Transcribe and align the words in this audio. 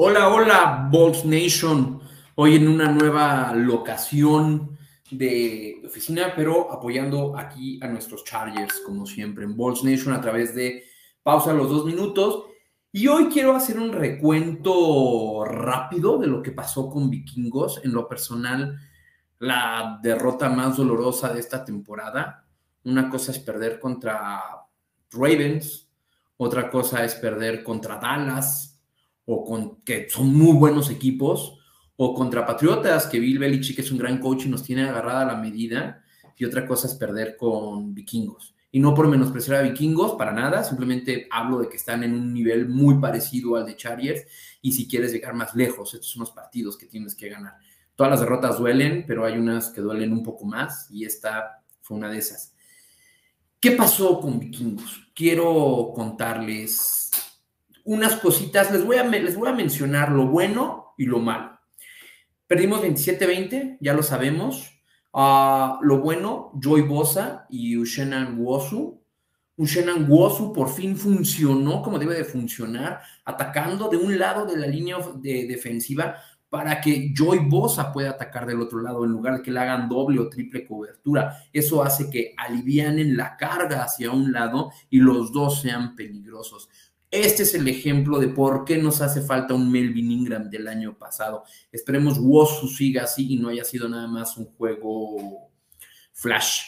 Hola, 0.00 0.28
hola, 0.28 0.88
Bolts 0.92 1.24
Nation. 1.24 2.00
Hoy 2.36 2.54
en 2.54 2.68
una 2.68 2.92
nueva 2.92 3.52
locación 3.52 4.78
de 5.10 5.82
oficina, 5.84 6.34
pero 6.36 6.70
apoyando 6.70 7.36
aquí 7.36 7.80
a 7.82 7.88
nuestros 7.88 8.22
Chargers, 8.22 8.80
como 8.86 9.06
siempre, 9.06 9.42
en 9.42 9.56
Bolts 9.56 9.82
Nation 9.82 10.14
a 10.14 10.20
través 10.20 10.54
de 10.54 10.84
pausa 11.20 11.52
los 11.52 11.68
dos 11.68 11.84
minutos. 11.84 12.44
Y 12.92 13.08
hoy 13.08 13.26
quiero 13.26 13.56
hacer 13.56 13.76
un 13.80 13.90
recuento 13.90 15.44
rápido 15.44 16.16
de 16.18 16.28
lo 16.28 16.42
que 16.42 16.52
pasó 16.52 16.88
con 16.88 17.10
Vikingos. 17.10 17.80
En 17.82 17.92
lo 17.92 18.06
personal, 18.06 18.78
la 19.40 19.98
derrota 20.00 20.48
más 20.48 20.76
dolorosa 20.76 21.32
de 21.32 21.40
esta 21.40 21.64
temporada. 21.64 22.46
Una 22.84 23.10
cosa 23.10 23.32
es 23.32 23.40
perder 23.40 23.80
contra 23.80 24.44
Ravens, 25.10 25.88
otra 26.36 26.70
cosa 26.70 27.04
es 27.04 27.16
perder 27.16 27.64
contra 27.64 27.96
Dallas, 27.96 28.77
o 29.30 29.44
con 29.44 29.82
que 29.82 30.08
son 30.08 30.34
muy 30.34 30.56
buenos 30.56 30.88
equipos, 30.88 31.58
o 31.96 32.14
contra 32.14 32.46
Patriotas, 32.46 33.06
que 33.06 33.18
Bill 33.18 33.38
Belichick 33.38 33.78
es 33.78 33.92
un 33.92 33.98
gran 33.98 34.20
coach 34.20 34.46
y 34.46 34.48
nos 34.48 34.62
tiene 34.62 34.84
agarrada 34.84 35.26
la 35.26 35.36
medida, 35.36 36.02
y 36.34 36.46
otra 36.46 36.66
cosa 36.66 36.86
es 36.86 36.94
perder 36.94 37.36
con 37.36 37.94
vikingos. 37.94 38.54
Y 38.70 38.80
no 38.80 38.94
por 38.94 39.06
menospreciar 39.06 39.58
a 39.58 39.68
vikingos, 39.68 40.14
para 40.14 40.32
nada, 40.32 40.64
simplemente 40.64 41.28
hablo 41.30 41.58
de 41.58 41.68
que 41.68 41.76
están 41.76 42.04
en 42.04 42.14
un 42.14 42.32
nivel 42.32 42.70
muy 42.70 43.00
parecido 43.00 43.56
al 43.56 43.66
de 43.66 43.76
Chargers, 43.76 44.24
y 44.62 44.72
si 44.72 44.88
quieres 44.88 45.12
llegar 45.12 45.34
más 45.34 45.54
lejos, 45.54 45.92
estos 45.92 46.10
son 46.10 46.20
los 46.20 46.30
partidos 46.30 46.78
que 46.78 46.86
tienes 46.86 47.14
que 47.14 47.28
ganar. 47.28 47.56
Todas 47.96 48.12
las 48.12 48.20
derrotas 48.20 48.58
duelen, 48.58 49.04
pero 49.06 49.26
hay 49.26 49.36
unas 49.36 49.68
que 49.68 49.82
duelen 49.82 50.14
un 50.14 50.22
poco 50.22 50.46
más, 50.46 50.90
y 50.90 51.04
esta 51.04 51.62
fue 51.82 51.98
una 51.98 52.08
de 52.08 52.16
esas. 52.16 52.54
¿Qué 53.60 53.72
pasó 53.72 54.20
con 54.20 54.38
vikingos? 54.38 55.10
Quiero 55.14 55.92
contarles 55.94 57.10
unas 57.88 58.16
cositas, 58.16 58.70
les 58.70 58.84
voy, 58.84 58.98
a, 58.98 59.04
les 59.04 59.34
voy 59.34 59.48
a 59.48 59.54
mencionar 59.54 60.12
lo 60.12 60.26
bueno 60.26 60.92
y 60.98 61.06
lo 61.06 61.20
malo. 61.20 61.58
Perdimos 62.46 62.82
27-20, 62.82 63.78
ya 63.80 63.94
lo 63.94 64.02
sabemos. 64.02 64.82
Uh, 65.10 65.82
lo 65.82 65.98
bueno, 66.02 66.52
Joy 66.60 66.82
Bosa 66.82 67.46
y 67.48 67.78
Ushenan 67.78 68.38
Wosu. 68.38 69.00
Ushenan 69.56 70.04
Wosu 70.06 70.52
por 70.52 70.68
fin 70.68 70.98
funcionó 70.98 71.80
como 71.80 71.98
debe 71.98 72.14
de 72.14 72.24
funcionar, 72.24 73.00
atacando 73.24 73.88
de 73.88 73.96
un 73.96 74.18
lado 74.18 74.44
de 74.44 74.58
la 74.58 74.66
línea 74.66 74.98
de 75.14 75.46
defensiva 75.46 76.16
para 76.50 76.82
que 76.82 77.12
Joy 77.14 77.40
Bosa 77.48 77.90
pueda 77.90 78.10
atacar 78.10 78.46
del 78.46 78.60
otro 78.60 78.80
lado 78.80 79.04
en 79.04 79.10
lugar 79.12 79.38
de 79.38 79.42
que 79.42 79.50
le 79.50 79.60
hagan 79.60 79.88
doble 79.88 80.20
o 80.20 80.28
triple 80.28 80.66
cobertura. 80.66 81.42
Eso 81.52 81.82
hace 81.82 82.10
que 82.10 82.34
alivianen 82.36 83.16
la 83.16 83.36
carga 83.36 83.84
hacia 83.84 84.10
un 84.10 84.32
lado 84.32 84.72
y 84.90 84.98
los 84.98 85.32
dos 85.32 85.60
sean 85.62 85.94
peligrosos. 85.94 86.68
Este 87.10 87.42
es 87.42 87.54
el 87.54 87.66
ejemplo 87.68 88.18
de 88.18 88.28
por 88.28 88.64
qué 88.66 88.76
nos 88.76 89.00
hace 89.00 89.22
falta 89.22 89.54
un 89.54 89.70
Melvin 89.70 90.10
Ingram 90.10 90.50
del 90.50 90.68
año 90.68 90.98
pasado. 90.98 91.44
Esperemos 91.72 92.18
Wosu 92.18 92.68
siga 92.68 93.04
así 93.04 93.32
y 93.32 93.36
no 93.36 93.48
haya 93.48 93.64
sido 93.64 93.88
nada 93.88 94.06
más 94.06 94.36
un 94.36 94.44
juego 94.44 95.50
flash. 96.12 96.62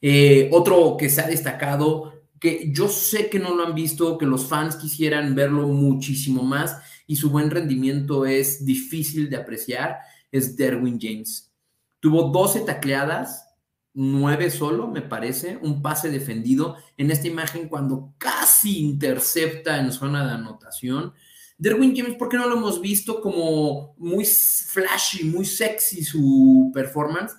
Eh, 0.00 0.48
otro 0.52 0.96
que 0.96 1.10
se 1.10 1.20
ha 1.20 1.26
destacado, 1.26 2.22
que 2.38 2.70
yo 2.72 2.88
sé 2.88 3.28
que 3.28 3.38
no 3.38 3.54
lo 3.54 3.66
han 3.66 3.74
visto, 3.74 4.16
que 4.16 4.24
los 4.24 4.46
fans 4.46 4.76
quisieran 4.76 5.34
verlo 5.34 5.68
muchísimo 5.68 6.42
más 6.42 6.78
y 7.06 7.16
su 7.16 7.28
buen 7.28 7.50
rendimiento 7.50 8.24
es 8.24 8.64
difícil 8.64 9.28
de 9.28 9.36
apreciar, 9.36 9.98
es 10.32 10.56
Derwin 10.56 10.98
James. 10.98 11.52
Tuvo 11.98 12.30
12 12.30 12.60
tacleadas, 12.60 13.49
9 13.94 14.50
solo, 14.50 14.86
me 14.86 15.02
parece, 15.02 15.58
un 15.62 15.82
pase 15.82 16.10
defendido 16.10 16.76
en 16.96 17.10
esta 17.10 17.26
imagen 17.28 17.68
cuando 17.68 18.14
casi 18.18 18.78
intercepta 18.80 19.78
en 19.78 19.92
zona 19.92 20.26
de 20.26 20.32
anotación. 20.32 21.12
Derwin 21.58 21.94
James, 21.94 22.16
¿por 22.16 22.28
qué 22.28 22.36
no 22.36 22.48
lo 22.48 22.56
hemos 22.56 22.80
visto 22.80 23.20
como 23.20 23.94
muy 23.98 24.24
flashy, 24.24 25.24
muy 25.24 25.44
sexy 25.44 26.04
su 26.04 26.70
performance? 26.72 27.34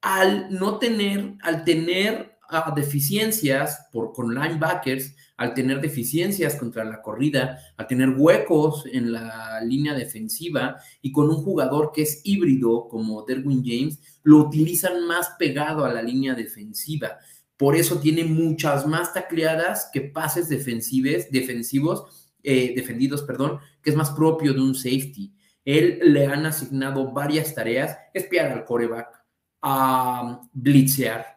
Al 0.00 0.48
no 0.50 0.78
tener, 0.78 1.34
al 1.42 1.64
tener 1.64 2.38
ah, 2.48 2.72
deficiencias 2.74 3.88
por, 3.92 4.12
con 4.12 4.34
linebackers, 4.34 5.14
al 5.36 5.54
tener 5.54 5.80
deficiencias 5.80 6.56
contra 6.56 6.84
la 6.84 7.02
corrida, 7.02 7.58
al 7.76 7.86
tener 7.86 8.10
huecos 8.10 8.84
en 8.92 9.12
la 9.12 9.60
línea 9.62 9.94
defensiva 9.94 10.76
y 11.02 11.12
con 11.12 11.28
un 11.28 11.36
jugador 11.36 11.90
que 11.92 12.02
es 12.02 12.20
híbrido 12.24 12.88
como 12.88 13.22
Derwin 13.24 13.64
James, 13.64 13.98
lo 14.22 14.38
utilizan 14.38 15.06
más 15.06 15.30
pegado 15.38 15.84
a 15.84 15.92
la 15.92 16.02
línea 16.02 16.34
defensiva. 16.34 17.18
Por 17.56 17.76
eso 17.76 17.98
tiene 17.98 18.24
muchas 18.24 18.86
más 18.86 19.12
tacleadas 19.12 19.90
que 19.92 20.02
pases 20.02 20.48
defensivos, 20.48 21.30
defensivos 21.30 22.24
eh, 22.46 22.74
defendidos, 22.76 23.22
perdón, 23.22 23.58
que 23.82 23.88
es 23.88 23.96
más 23.96 24.10
propio 24.10 24.52
de 24.52 24.60
un 24.60 24.74
safety. 24.74 25.32
Él 25.64 25.98
le 26.02 26.26
han 26.26 26.44
asignado 26.44 27.10
varias 27.10 27.54
tareas, 27.54 27.96
espiar 28.12 28.52
al 28.52 28.66
coreback, 28.66 29.08
a 29.62 30.42
blitzear, 30.52 31.33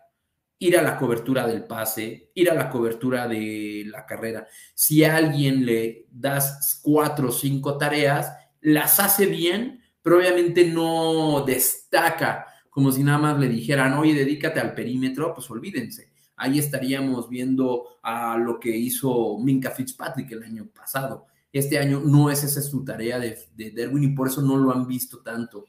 ir 0.60 0.78
a 0.78 0.82
la 0.82 0.98
cobertura 0.98 1.46
del 1.46 1.66
pase, 1.66 2.32
ir 2.34 2.50
a 2.50 2.56
la 2.56 2.70
cobertura 2.70 3.28
de 3.28 3.86
la 3.88 4.06
carrera. 4.06 4.48
Si 4.74 5.04
a 5.04 5.16
alguien 5.16 5.66
le 5.66 6.08
das 6.12 6.80
cuatro 6.84 7.30
o 7.30 7.32
cinco 7.32 7.78
tareas, 7.78 8.34
las 8.62 9.00
hace 9.00 9.28
bien, 9.28 9.82
pero 10.02 10.18
obviamente 10.18 10.66
no 10.66 11.44
destaca 11.46 12.48
como 12.78 12.92
si 12.92 13.04
nada 13.04 13.18
más 13.18 13.40
le 13.40 13.48
dijeran, 13.48 13.94
oye, 13.94 14.14
dedícate 14.14 14.60
al 14.60 14.76
perímetro, 14.76 15.34
pues 15.34 15.50
olvídense. 15.50 16.12
Ahí 16.36 16.60
estaríamos 16.60 17.28
viendo 17.28 17.98
a 18.04 18.38
lo 18.38 18.60
que 18.60 18.70
hizo 18.70 19.40
Minka 19.40 19.72
Fitzpatrick 19.72 20.32
el 20.34 20.44
año 20.44 20.68
pasado. 20.68 21.26
Este 21.52 21.80
año 21.80 22.00
no 22.06 22.30
es 22.30 22.44
esa 22.44 22.62
su 22.62 22.86
tarea 22.86 23.18
de, 23.18 23.36
de 23.56 23.72
Derwin 23.72 24.04
y 24.04 24.08
por 24.10 24.28
eso 24.28 24.44
no 24.44 24.58
lo 24.58 24.72
han 24.72 24.86
visto 24.86 25.24
tanto. 25.24 25.66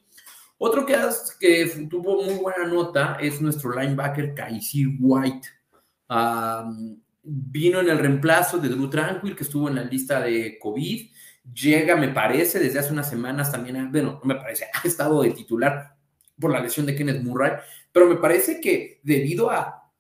Otro 0.59 0.85
que, 0.85 1.87
tuvo 1.89 2.25
muy 2.25 2.35
buena 2.35 2.67
nota 2.67 3.17
es 3.21 3.41
nuestro 3.41 3.73
linebacker 3.79 4.35
Kaisir 4.35 4.89
White. 4.99 5.49
vino 7.23 7.81
en 7.81 7.89
el 7.89 7.99
reemplazo 7.99 8.59
de 8.59 8.69
Drew 8.69 8.91
Tranquil, 8.91 9.37
que 9.37 9.45
estuvo 9.45 9.69
en 9.69 9.77
la 9.77 9.85
lista 9.85 10.21
de 10.21 10.59
COVID. 10.59 11.11
Llega, 11.55 11.97
me 11.97 12.09
parece, 12.09 12.59
desde 12.59 12.81
hace 12.81 12.93
unas 12.93 13.09
semanas 13.09 13.53
también, 13.53 13.91
bueno, 13.93 14.21
no 14.23 14.25
me 14.25 14.35
parece, 14.35 14.67
ha 14.75 14.87
estado 14.87 15.23
de 15.23 15.31
titular 15.31 15.97
por 16.39 16.51
la 16.51 16.61
lesión 16.61 16.87
de 16.87 16.95
Kenneth 16.95 17.23
Murray, 17.23 17.53
pero 17.93 18.09
me 18.09 18.17
parece 18.17 18.61
que 18.61 19.01
debido 19.03 19.51
a 19.51 19.91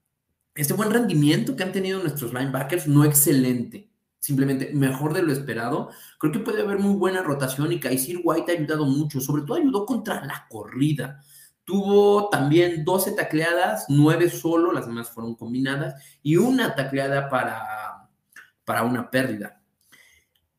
este 0.54 0.75
buen 0.75 0.90
rendimiento 0.90 1.54
que 1.54 1.62
han 1.62 1.72
tenido 1.72 2.00
nuestros 2.00 2.32
linebackers, 2.32 2.88
no 2.88 3.04
excelente, 3.04 3.88
simplemente 4.18 4.72
mejor 4.74 5.14
de 5.14 5.22
lo 5.22 5.32
esperado, 5.32 5.90
creo 6.19 6.32
que 6.32 6.40
puede 6.40 6.62
haber 6.62 6.78
muy 6.78 6.94
buena 6.94 7.22
rotación 7.22 7.72
y 7.72 7.81
Kaisir 7.81 8.20
White 8.22 8.52
ha 8.52 8.54
ayudado 8.54 8.84
mucho, 8.84 9.20
sobre 9.20 9.43
todo 9.43 9.56
ayudó 9.56 9.87
contra 9.87 10.25
la 10.25 10.46
corrida. 10.48 11.20
Tuvo 11.64 12.28
también 12.31 12.84
12 12.84 13.12
tacleadas, 13.12 13.87
9 13.88 14.31
solo, 14.31 14.72
las 14.72 14.87
demás 14.87 15.10
fueron 15.10 15.34
combinadas, 15.34 16.02
y 16.22 16.37
una 16.37 16.75
tacleada 16.75 17.28
para, 17.28 18.08
para 18.64 18.84
una 18.84 19.10
pérdida. 19.10 19.60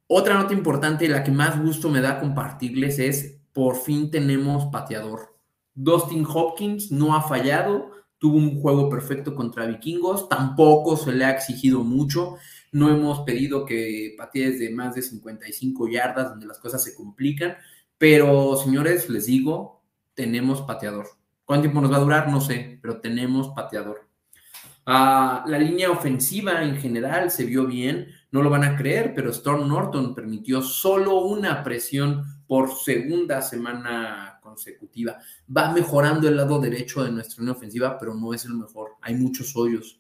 Otra 0.07 0.35
nota 0.35 0.53
importante, 0.53 1.07
la 1.07 1.23
que 1.23 1.31
más 1.31 1.61
gusto 1.61 1.89
me 1.89 2.01
da 2.01 2.19
compartirles 2.19 2.99
es, 2.99 3.39
por 3.53 3.75
fin 3.75 4.09
tenemos 4.09 4.65
pateador. 4.71 5.35
Dustin 5.75 6.25
Hopkins 6.27 6.91
no 6.91 7.15
ha 7.15 7.21
fallado, 7.21 7.91
tuvo 8.17 8.37
un 8.37 8.59
juego 8.61 8.89
perfecto 8.89 9.33
contra 9.35 9.65
Vikingos, 9.65 10.27
tampoco 10.27 10.97
se 10.97 11.11
le 11.11 11.25
ha 11.25 11.31
exigido 11.31 11.83
mucho, 11.83 12.35
no 12.71 12.89
hemos 12.89 13.21
pedido 13.21 13.65
que 13.65 14.15
patee 14.17 14.51
desde 14.51 14.69
más 14.69 14.95
de 14.95 15.01
55 15.01 15.87
yardas, 15.87 16.29
donde 16.29 16.45
las 16.45 16.59
cosas 16.59 16.83
se 16.83 16.95
complican, 16.95 17.55
pero 17.97 18.55
señores, 18.55 19.09
les 19.09 19.25
digo, 19.25 19.81
tenemos 20.13 20.61
pateador. 20.61 21.07
¿Cuánto 21.45 21.63
tiempo 21.63 21.81
nos 21.81 21.91
va 21.91 21.97
a 21.97 22.01
durar? 22.01 22.29
No 22.29 22.41
sé, 22.41 22.79
pero 22.81 22.99
tenemos 22.99 23.49
pateador. 23.49 24.07
Ah, 24.85 25.43
la 25.47 25.59
línea 25.59 25.91
ofensiva 25.91 26.63
en 26.63 26.77
general 26.77 27.29
se 27.29 27.45
vio 27.45 27.67
bien, 27.67 28.07
no 28.31 28.41
lo 28.41 28.49
van 28.49 28.63
a 28.63 28.75
creer, 28.75 29.13
pero 29.13 29.31
Storm 29.31 29.67
Norton 29.67 30.15
permitió 30.15 30.61
solo 30.61 31.21
una 31.25 31.63
presión 31.63 32.23
por 32.47 32.73
segunda 32.75 33.41
semana 33.41 34.39
consecutiva. 34.41 35.17
Va 35.55 35.71
mejorando 35.71 36.27
el 36.27 36.37
lado 36.37 36.59
derecho 36.59 37.03
de 37.03 37.11
nuestra 37.11 37.41
línea 37.41 37.53
ofensiva, 37.53 37.97
pero 37.99 38.15
no 38.15 38.33
es 38.33 38.45
el 38.45 38.55
mejor. 38.55 38.95
Hay 39.01 39.15
muchos 39.15 39.55
hoyos. 39.55 39.99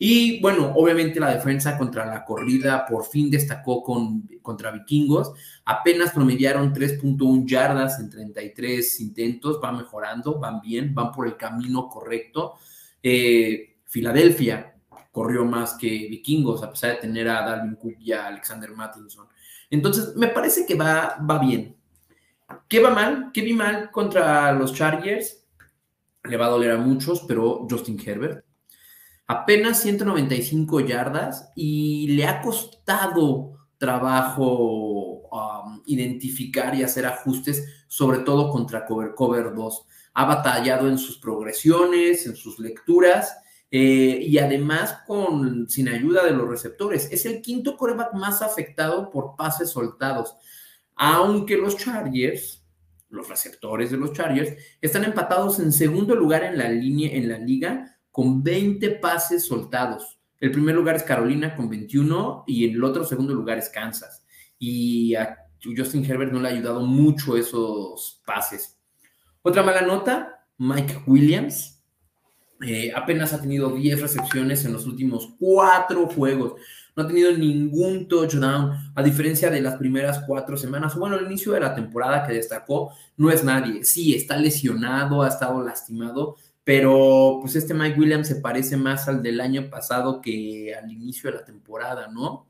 Y 0.00 0.40
bueno, 0.40 0.72
obviamente 0.76 1.18
la 1.18 1.34
defensa 1.34 1.76
contra 1.76 2.06
la 2.06 2.24
corrida 2.24 2.86
por 2.86 3.04
fin 3.04 3.28
destacó 3.28 3.82
con, 3.82 4.28
contra 4.40 4.70
vikingos. 4.70 5.32
Apenas 5.64 6.12
promediaron 6.12 6.72
3.1 6.72 7.44
yardas 7.46 7.98
en 7.98 8.08
33 8.08 9.00
intentos. 9.00 9.60
Va 9.62 9.72
mejorando, 9.72 10.38
van 10.38 10.60
bien, 10.60 10.94
van 10.94 11.10
por 11.10 11.26
el 11.26 11.36
camino 11.36 11.88
correcto. 11.88 12.54
Eh, 13.02 13.78
Filadelfia 13.84 14.76
corrió 15.10 15.44
más 15.44 15.74
que 15.74 15.88
vikingos, 15.88 16.62
a 16.62 16.70
pesar 16.70 16.90
de 16.90 16.96
tener 16.98 17.28
a 17.28 17.42
Dalvin 17.42 17.74
Cook 17.74 17.96
y 17.98 18.12
a 18.12 18.26
Alexander 18.26 18.70
Mattinson. 18.70 19.26
Entonces, 19.68 20.14
me 20.14 20.28
parece 20.28 20.64
que 20.64 20.76
va, 20.76 21.16
va 21.28 21.38
bien. 21.40 21.76
¿Qué 22.68 22.80
va 22.80 22.90
mal? 22.90 23.30
¿Qué 23.32 23.42
vi 23.42 23.52
mal 23.52 23.90
contra 23.90 24.52
los 24.52 24.72
Chargers? 24.74 25.44
Le 26.22 26.36
va 26.36 26.46
a 26.46 26.50
doler 26.50 26.70
a 26.70 26.78
muchos, 26.78 27.24
pero 27.26 27.66
Justin 27.68 28.00
Herbert. 28.04 28.44
Apenas 29.30 29.82
195 29.82 30.80
yardas 30.80 31.52
y 31.54 32.08
le 32.08 32.26
ha 32.26 32.40
costado 32.40 33.58
trabajo 33.76 35.28
um, 35.28 35.82
identificar 35.84 36.74
y 36.74 36.82
hacer 36.82 37.04
ajustes, 37.04 37.84
sobre 37.88 38.20
todo 38.20 38.50
contra 38.50 38.86
Cover 38.86 39.14
Cover 39.14 39.54
2. 39.54 39.86
Ha 40.14 40.24
batallado 40.24 40.88
en 40.88 40.96
sus 40.96 41.18
progresiones, 41.18 42.26
en 42.26 42.36
sus 42.36 42.58
lecturas 42.58 43.36
eh, 43.70 44.18
y 44.22 44.38
además 44.38 45.00
con, 45.06 45.68
sin 45.68 45.90
ayuda 45.90 46.24
de 46.24 46.30
los 46.30 46.48
receptores. 46.48 47.10
Es 47.12 47.26
el 47.26 47.42
quinto 47.42 47.76
coreback 47.76 48.14
más 48.14 48.40
afectado 48.40 49.10
por 49.10 49.36
pases 49.36 49.68
soltados, 49.68 50.36
aunque 50.96 51.58
los 51.58 51.76
Chargers, 51.76 52.64
los 53.10 53.28
receptores 53.28 53.90
de 53.90 53.98
los 53.98 54.14
Chargers, 54.14 54.54
están 54.80 55.04
empatados 55.04 55.60
en 55.60 55.70
segundo 55.70 56.14
lugar 56.14 56.44
en 56.44 56.56
la, 56.56 56.70
línea, 56.70 57.12
en 57.12 57.28
la 57.28 57.38
liga 57.38 57.97
con 58.10 58.42
20 58.42 58.90
pases 58.96 59.46
soltados. 59.46 60.18
El 60.40 60.52
primer 60.52 60.74
lugar 60.74 60.96
es 60.96 61.02
Carolina 61.02 61.56
con 61.56 61.68
21 61.68 62.44
y 62.46 62.70
el 62.70 62.82
otro 62.84 63.04
segundo 63.04 63.34
lugar 63.34 63.58
es 63.58 63.68
Kansas. 63.68 64.24
Y 64.58 65.14
a 65.14 65.36
Justin 65.62 66.04
Herbert 66.04 66.32
no 66.32 66.40
le 66.40 66.48
ha 66.48 66.52
ayudado 66.52 66.80
mucho 66.80 67.36
esos 67.36 68.22
pases. 68.24 68.78
Otra 69.42 69.62
mala 69.62 69.82
nota, 69.82 70.46
Mike 70.58 71.02
Williams. 71.06 71.82
Eh, 72.60 72.92
apenas 72.94 73.32
ha 73.32 73.40
tenido 73.40 73.70
10 73.70 74.00
recepciones 74.00 74.64
en 74.64 74.72
los 74.72 74.86
últimos 74.86 75.30
cuatro 75.38 76.06
juegos. 76.06 76.54
No 76.96 77.04
ha 77.04 77.06
tenido 77.06 77.30
ningún 77.30 78.08
touchdown, 78.08 78.72
a 78.94 79.02
diferencia 79.04 79.50
de 79.50 79.60
las 79.60 79.76
primeras 79.76 80.24
cuatro 80.26 80.56
semanas. 80.56 80.96
Bueno, 80.96 81.16
el 81.16 81.26
inicio 81.26 81.52
de 81.52 81.60
la 81.60 81.74
temporada 81.74 82.26
que 82.26 82.34
destacó 82.34 82.92
no 83.16 83.30
es 83.30 83.44
nadie. 83.44 83.84
Sí, 83.84 84.14
está 84.14 84.36
lesionado, 84.36 85.22
ha 85.22 85.28
estado 85.28 85.62
lastimado, 85.62 86.36
pero 86.68 87.38
pues 87.40 87.56
este 87.56 87.72
Mike 87.72 87.98
Williams 87.98 88.28
se 88.28 88.42
parece 88.42 88.76
más 88.76 89.08
al 89.08 89.22
del 89.22 89.40
año 89.40 89.70
pasado 89.70 90.20
que 90.20 90.74
al 90.74 90.92
inicio 90.92 91.30
de 91.30 91.38
la 91.38 91.44
temporada, 91.46 92.08
¿no? 92.08 92.46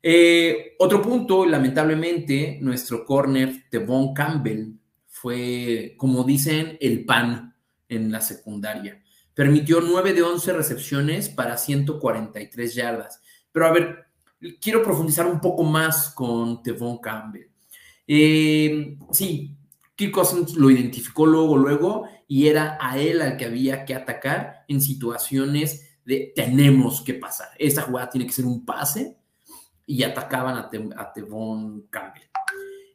Eh, 0.00 0.76
otro 0.78 1.02
punto, 1.02 1.44
lamentablemente, 1.44 2.60
nuestro 2.62 3.04
corner, 3.04 3.64
Devon 3.68 4.14
Campbell, 4.14 4.74
fue, 5.08 5.96
como 5.96 6.22
dicen, 6.22 6.78
el 6.80 7.04
pan 7.04 7.52
en 7.88 8.12
la 8.12 8.20
secundaria. 8.20 9.02
Permitió 9.34 9.80
9 9.80 10.12
de 10.12 10.22
11 10.22 10.52
recepciones 10.52 11.28
para 11.28 11.58
143 11.58 12.74
yardas. 12.76 13.20
Pero 13.50 13.66
a 13.66 13.72
ver, 13.72 14.06
quiero 14.60 14.84
profundizar 14.84 15.26
un 15.26 15.40
poco 15.40 15.64
más 15.64 16.10
con 16.10 16.62
Devon 16.62 16.98
Campbell. 16.98 17.50
Eh, 18.06 18.96
sí, 19.10 19.56
Kirk 19.96 20.12
Cousins 20.12 20.54
lo 20.54 20.70
identificó 20.70 21.26
luego, 21.26 21.56
luego, 21.56 22.04
y 22.28 22.48
era 22.48 22.78
a 22.80 22.98
él 22.98 23.22
al 23.22 23.36
que 23.36 23.46
había 23.46 23.84
que 23.84 23.94
atacar 23.94 24.64
en 24.68 24.80
situaciones 24.80 25.98
de 26.04 26.32
tenemos 26.36 27.00
que 27.00 27.14
pasar. 27.14 27.48
Esta 27.58 27.82
jugada 27.82 28.10
tiene 28.10 28.26
que 28.26 28.32
ser 28.32 28.44
un 28.44 28.64
pase 28.64 29.16
y 29.86 30.02
atacaban 30.02 30.56
a, 30.56 31.12
Tevon 31.12 31.86
Campbell. 31.88 32.28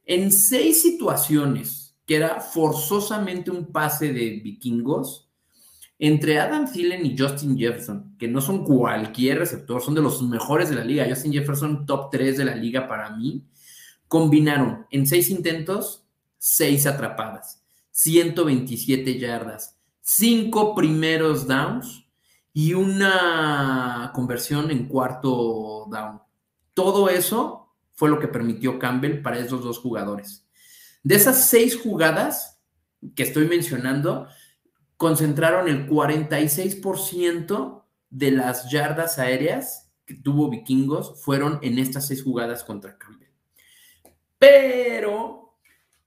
En 0.05 0.31
seis 0.31 0.81
situaciones, 0.81 1.97
que 2.05 2.17
era 2.17 2.39
forzosamente 2.39 3.49
un 3.49 3.71
pase 3.71 4.13
de 4.13 4.41
vikingos, 4.43 5.29
entre 5.97 6.39
Adam 6.39 6.71
Thielen 6.71 7.05
y 7.05 7.15
Justin 7.17 7.57
Jefferson, 7.57 8.15
que 8.17 8.27
no 8.27 8.41
son 8.41 8.63
cualquier 8.63 9.39
receptor, 9.39 9.81
son 9.81 9.93
de 9.93 10.01
los 10.01 10.21
mejores 10.23 10.69
de 10.69 10.75
la 10.75 10.83
liga. 10.83 11.05
Justin 11.07 11.31
Jefferson, 11.31 11.85
top 11.85 12.09
3 12.11 12.37
de 12.37 12.45
la 12.45 12.55
liga 12.55 12.87
para 12.87 13.15
mí, 13.15 13.45
combinaron 14.07 14.87
en 14.89 15.05
seis 15.05 15.29
intentos, 15.29 16.07
seis 16.41 16.87
atrapadas. 16.87 17.63
127 17.91 19.19
yardas, 19.19 19.77
cinco 20.01 20.73
primeros 20.73 21.45
downs 21.45 22.07
y 22.51 22.73
una 22.73 24.11
conversión 24.15 24.71
en 24.71 24.87
cuarto 24.87 25.85
down. 25.91 26.19
Todo 26.73 27.09
eso 27.09 27.69
fue 27.93 28.09
lo 28.09 28.19
que 28.19 28.27
permitió 28.27 28.79
Campbell 28.79 29.21
para 29.21 29.37
esos 29.37 29.63
dos 29.63 29.77
jugadores. 29.77 30.47
De 31.03 31.15
esas 31.15 31.47
seis 31.47 31.77
jugadas 31.79 32.59
que 33.15 33.23
estoy 33.23 33.47
mencionando, 33.47 34.27
concentraron 34.97 35.67
el 35.67 35.87
46% 35.87 37.83
de 38.09 38.31
las 38.31 38.71
yardas 38.71 39.19
aéreas 39.19 39.91
que 40.05 40.15
tuvo 40.15 40.49
Vikingos 40.49 41.21
fueron 41.23 41.59
en 41.61 41.77
estas 41.77 42.07
seis 42.07 42.23
jugadas 42.23 42.63
contra 42.63 42.97
Campbell. 42.97 43.29
Pero 44.39 45.40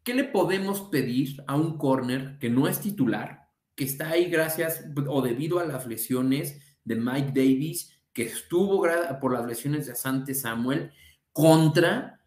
¿Qué 0.05 0.13
le 0.13 0.25
podemos 0.25 0.83
pedir 0.83 1.43
a 1.47 1.57
un 1.57 1.79
corner 1.79 2.39
que 2.39 2.51
no 2.51 2.69
es 2.69 2.79
titular, 2.79 3.49
que 3.75 3.85
está 3.85 4.11
ahí 4.11 4.27
gracias 4.27 4.85
o 5.09 5.23
debido 5.23 5.61
a 5.61 5.65
las 5.65 5.87
lesiones 5.87 6.61
de 6.85 6.97
Mike 6.97 7.33
Davis, 7.35 7.99
que 8.13 8.25
estuvo 8.25 8.87
por 9.19 9.33
las 9.33 9.47
lesiones 9.47 9.87
de 9.87 9.93
Asante 9.93 10.35
Samuel, 10.35 10.93
contra 11.33 12.21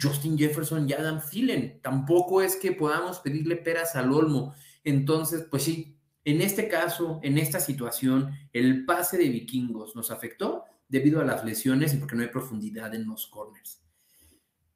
Justin 0.00 0.36
Jefferson 0.36 0.90
y 0.90 0.94
Adam 0.94 1.20
Thielen? 1.20 1.80
Tampoco 1.80 2.42
es 2.42 2.56
que 2.56 2.72
podamos 2.72 3.20
pedirle 3.20 3.54
peras 3.54 3.94
al 3.94 4.12
olmo. 4.12 4.54
Entonces, 4.82 5.46
pues 5.48 5.62
sí, 5.62 5.96
en 6.24 6.42
este 6.42 6.66
caso, 6.66 7.20
en 7.22 7.38
esta 7.38 7.60
situación, 7.60 8.32
el 8.52 8.84
pase 8.84 9.16
de 9.16 9.28
vikingos 9.28 9.94
nos 9.94 10.10
afectó 10.10 10.64
debido 10.88 11.20
a 11.20 11.24
las 11.24 11.44
lesiones 11.44 11.94
y 11.94 11.98
porque 11.98 12.16
no 12.16 12.22
hay 12.22 12.28
profundidad 12.28 12.92
en 12.96 13.06
los 13.06 13.28
corners. 13.28 13.81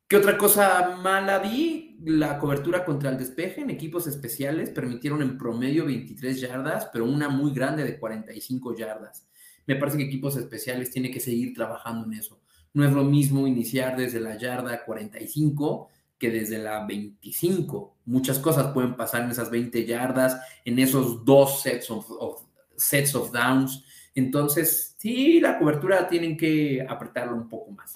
¿Qué 0.08 0.16
otra 0.16 0.38
cosa 0.38 0.96
mala 1.02 1.40
vi? 1.40 1.98
La 2.04 2.38
cobertura 2.38 2.84
contra 2.84 3.10
el 3.10 3.18
despeje 3.18 3.62
en 3.62 3.70
equipos 3.70 4.06
especiales 4.06 4.70
permitieron 4.70 5.20
en 5.20 5.36
promedio 5.36 5.84
23 5.84 6.40
yardas, 6.40 6.88
pero 6.92 7.06
una 7.06 7.28
muy 7.28 7.52
grande 7.52 7.82
de 7.82 7.98
45 7.98 8.76
yardas. 8.76 9.26
Me 9.66 9.74
parece 9.74 9.98
que 9.98 10.04
equipos 10.04 10.36
especiales 10.36 10.92
tienen 10.92 11.12
que 11.12 11.18
seguir 11.18 11.52
trabajando 11.54 12.06
en 12.06 12.12
eso. 12.12 12.40
No 12.72 12.84
es 12.84 12.92
lo 12.92 13.02
mismo 13.02 13.48
iniciar 13.48 13.96
desde 13.96 14.20
la 14.20 14.38
yarda 14.38 14.84
45 14.84 15.88
que 16.16 16.30
desde 16.30 16.58
la 16.58 16.86
25. 16.86 17.96
Muchas 18.04 18.38
cosas 18.38 18.72
pueden 18.72 18.94
pasar 18.94 19.22
en 19.22 19.32
esas 19.32 19.50
20 19.50 19.86
yardas, 19.86 20.40
en 20.64 20.78
esos 20.78 21.24
dos 21.24 21.62
sets 21.62 21.90
of, 21.90 22.44
sets 22.76 23.12
of 23.16 23.32
downs. 23.32 23.82
Entonces, 24.14 24.94
sí, 24.98 25.40
la 25.40 25.58
cobertura 25.58 26.06
tienen 26.06 26.36
que 26.36 26.86
apretarlo 26.88 27.34
un 27.34 27.48
poco 27.48 27.72
más. 27.72 27.92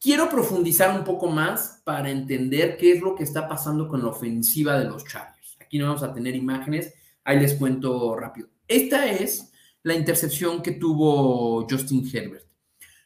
Quiero 0.00 0.28
profundizar 0.28 0.96
un 0.96 1.04
poco 1.04 1.28
más 1.28 1.80
para 1.84 2.10
entender 2.10 2.76
qué 2.76 2.92
es 2.92 3.00
lo 3.00 3.14
que 3.14 3.24
está 3.24 3.48
pasando 3.48 3.88
con 3.88 4.02
la 4.02 4.08
ofensiva 4.08 4.78
de 4.78 4.84
los 4.84 5.04
Chargers. 5.04 5.56
Aquí 5.60 5.78
no 5.78 5.86
vamos 5.86 6.02
a 6.02 6.12
tener 6.12 6.36
imágenes, 6.36 6.94
ahí 7.24 7.40
les 7.40 7.54
cuento 7.54 8.14
rápido. 8.14 8.48
Esta 8.68 9.06
es 9.10 9.52
la 9.82 9.94
intercepción 9.94 10.62
que 10.62 10.72
tuvo 10.72 11.66
Justin 11.68 12.08
Herbert. 12.12 12.46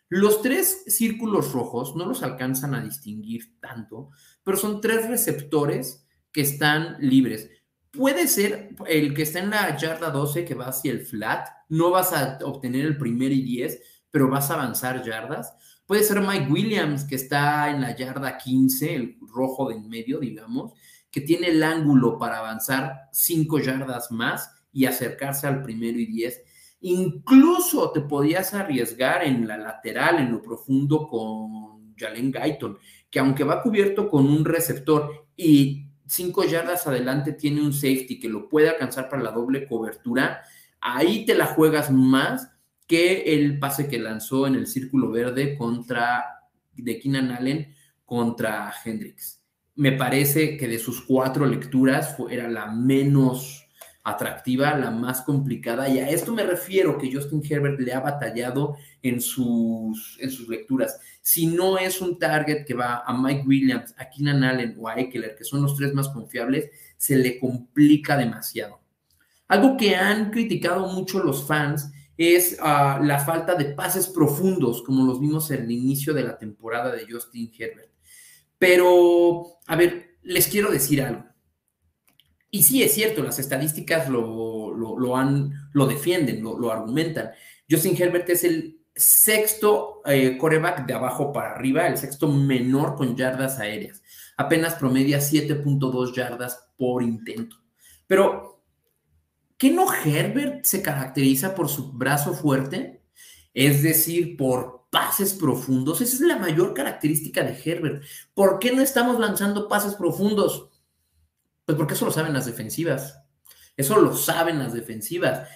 Los 0.08 0.42
tres 0.42 0.82
círculos 0.88 1.52
rojos 1.52 1.94
no 1.94 2.04
los 2.04 2.24
alcanzan 2.24 2.74
a 2.74 2.82
distinguir 2.82 3.60
tanto, 3.60 4.10
pero 4.42 4.56
son 4.56 4.80
tres 4.80 5.08
receptores 5.08 6.04
que 6.32 6.40
están 6.40 6.96
libres. 6.98 7.48
Puede 7.92 8.26
ser 8.26 8.74
el 8.86 9.14
que 9.14 9.22
está 9.22 9.38
en 9.38 9.50
la 9.50 9.76
yarda 9.76 10.10
12 10.10 10.44
que 10.44 10.54
va 10.54 10.66
hacia 10.66 10.90
el 10.90 11.06
flat, 11.06 11.48
no 11.68 11.90
vas 11.90 12.12
a 12.12 12.38
obtener 12.44 12.86
el 12.86 12.98
primer 12.98 13.30
y 13.30 13.42
10, 13.42 13.80
pero 14.10 14.28
vas 14.28 14.50
a 14.50 14.54
avanzar 14.54 15.04
yardas 15.04 15.54
Puede 15.90 16.04
ser 16.04 16.20
Mike 16.20 16.46
Williams, 16.48 17.02
que 17.02 17.16
está 17.16 17.68
en 17.68 17.80
la 17.80 17.96
yarda 17.96 18.38
15, 18.38 18.94
el 18.94 19.18
rojo 19.22 19.68
de 19.68 19.74
en 19.74 19.88
medio, 19.88 20.20
digamos, 20.20 20.72
que 21.10 21.20
tiene 21.20 21.48
el 21.48 21.64
ángulo 21.64 22.16
para 22.16 22.38
avanzar 22.38 23.08
5 23.10 23.58
yardas 23.58 24.12
más 24.12 24.52
y 24.72 24.84
acercarse 24.84 25.48
al 25.48 25.64
primero 25.64 25.98
y 25.98 26.06
10. 26.06 26.44
Incluso 26.82 27.90
te 27.90 28.02
podías 28.02 28.54
arriesgar 28.54 29.24
en 29.24 29.48
la 29.48 29.58
lateral, 29.58 30.20
en 30.20 30.30
lo 30.30 30.40
profundo, 30.40 31.08
con 31.08 31.92
Jalen 31.96 32.30
Guyton, 32.30 32.78
que 33.10 33.18
aunque 33.18 33.42
va 33.42 33.60
cubierto 33.60 34.08
con 34.08 34.28
un 34.28 34.44
receptor 34.44 35.26
y 35.36 35.88
5 36.06 36.44
yardas 36.44 36.86
adelante 36.86 37.32
tiene 37.32 37.62
un 37.62 37.72
safety 37.72 38.20
que 38.20 38.28
lo 38.28 38.48
puede 38.48 38.68
alcanzar 38.68 39.08
para 39.08 39.24
la 39.24 39.32
doble 39.32 39.66
cobertura, 39.66 40.40
ahí 40.80 41.24
te 41.26 41.34
la 41.34 41.46
juegas 41.46 41.90
más 41.90 42.48
que 42.90 43.22
el 43.36 43.60
pase 43.60 43.86
que 43.86 44.00
lanzó 44.00 44.48
en 44.48 44.56
el 44.56 44.66
círculo 44.66 45.12
verde 45.12 45.56
contra 45.56 46.24
de 46.72 46.98
Keenan 46.98 47.30
Allen 47.30 47.72
contra 48.04 48.74
Hendrix. 48.84 49.40
Me 49.76 49.92
parece 49.92 50.56
que 50.56 50.66
de 50.66 50.80
sus 50.80 51.00
cuatro 51.02 51.46
lecturas 51.46 52.16
era 52.28 52.48
la 52.48 52.66
menos 52.66 53.64
atractiva, 54.02 54.76
la 54.76 54.90
más 54.90 55.22
complicada, 55.22 55.88
y 55.88 56.00
a 56.00 56.10
esto 56.10 56.34
me 56.34 56.42
refiero 56.42 56.98
que 56.98 57.12
Justin 57.12 57.44
Herbert 57.48 57.78
le 57.78 57.92
ha 57.92 58.00
batallado 58.00 58.74
en 59.02 59.20
sus, 59.20 60.18
en 60.20 60.32
sus 60.32 60.48
lecturas. 60.48 60.98
Si 61.22 61.46
no 61.46 61.78
es 61.78 62.00
un 62.00 62.18
target 62.18 62.64
que 62.64 62.74
va 62.74 63.04
a 63.06 63.16
Mike 63.16 63.44
Williams, 63.46 63.94
a 63.98 64.10
Keenan 64.10 64.42
Allen 64.42 64.74
o 64.80 64.88
a 64.88 64.98
Eckler, 64.98 65.36
que 65.36 65.44
son 65.44 65.62
los 65.62 65.76
tres 65.76 65.94
más 65.94 66.08
confiables, 66.08 66.68
se 66.96 67.14
le 67.14 67.38
complica 67.38 68.16
demasiado. 68.16 68.80
Algo 69.46 69.76
que 69.76 69.94
han 69.94 70.32
criticado 70.32 70.88
mucho 70.88 71.22
los 71.22 71.46
fans 71.46 71.92
es 72.20 72.58
ah, 72.60 73.00
la 73.02 73.18
falta 73.18 73.54
de 73.54 73.64
pases 73.64 74.06
profundos, 74.06 74.82
como 74.82 75.06
los 75.06 75.18
vimos 75.18 75.50
en 75.50 75.62
el 75.62 75.70
inicio 75.70 76.12
de 76.12 76.22
la 76.22 76.36
temporada 76.36 76.94
de 76.94 77.10
Justin 77.10 77.50
Herbert. 77.58 77.90
Pero, 78.58 79.58
a 79.66 79.74
ver, 79.74 80.18
les 80.22 80.46
quiero 80.48 80.70
decir 80.70 81.00
algo. 81.00 81.24
Y 82.50 82.62
sí, 82.62 82.82
es 82.82 82.92
cierto, 82.92 83.22
las 83.22 83.38
estadísticas 83.38 84.10
lo, 84.10 85.16
han, 85.16 85.70
lo 85.72 85.86
defienden, 85.86 86.42
lo, 86.42 86.58
lo 86.58 86.70
argumentan. 86.70 87.30
Justin 87.70 87.96
Herbert 87.96 88.28
es 88.28 88.44
el 88.44 88.80
sexto 88.94 90.02
eh, 90.04 90.36
coreback 90.36 90.84
de 90.84 90.92
abajo 90.92 91.32
para 91.32 91.52
arriba, 91.52 91.86
el 91.86 91.96
sexto 91.96 92.28
menor 92.28 92.96
con 92.96 93.16
yardas 93.16 93.58
aéreas. 93.60 94.02
Apenas 94.36 94.74
promedia 94.74 95.20
7.2 95.20 96.14
yardas 96.14 96.68
por 96.76 97.02
intento. 97.02 97.56
Pero, 98.06 98.59
¿qué 99.60 99.70
no 99.70 99.92
Herbert 99.92 100.64
se 100.64 100.80
caracteriza 100.80 101.54
por 101.54 101.68
su 101.68 101.92
brazo 101.92 102.32
fuerte? 102.32 103.04
Es 103.52 103.82
decir, 103.82 104.38
por 104.38 104.88
pases 104.90 105.34
profundos. 105.34 106.00
Esa 106.00 106.14
es 106.14 106.20
la 106.22 106.38
mayor 106.38 106.72
característica 106.72 107.44
de 107.44 107.60
Herbert. 107.62 108.02
¿Por 108.32 108.58
qué 108.58 108.72
no 108.72 108.80
estamos 108.80 109.20
lanzando 109.20 109.68
pases 109.68 109.96
profundos? 109.96 110.70
Pues 111.66 111.76
porque 111.76 111.92
eso 111.92 112.06
lo 112.06 112.10
saben 112.10 112.32
las 112.32 112.46
defensivas. 112.46 113.20
Eso 113.76 114.00
lo 114.00 114.16
saben 114.16 114.58
las 114.58 114.72
defensivas. 114.72 115.46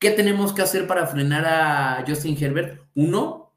¿Qué 0.00 0.10
tenemos 0.10 0.52
que 0.52 0.62
hacer 0.62 0.88
para 0.88 1.06
frenar 1.06 1.46
a 1.46 2.04
Justin 2.04 2.36
Herbert? 2.42 2.82
Uno, 2.96 3.54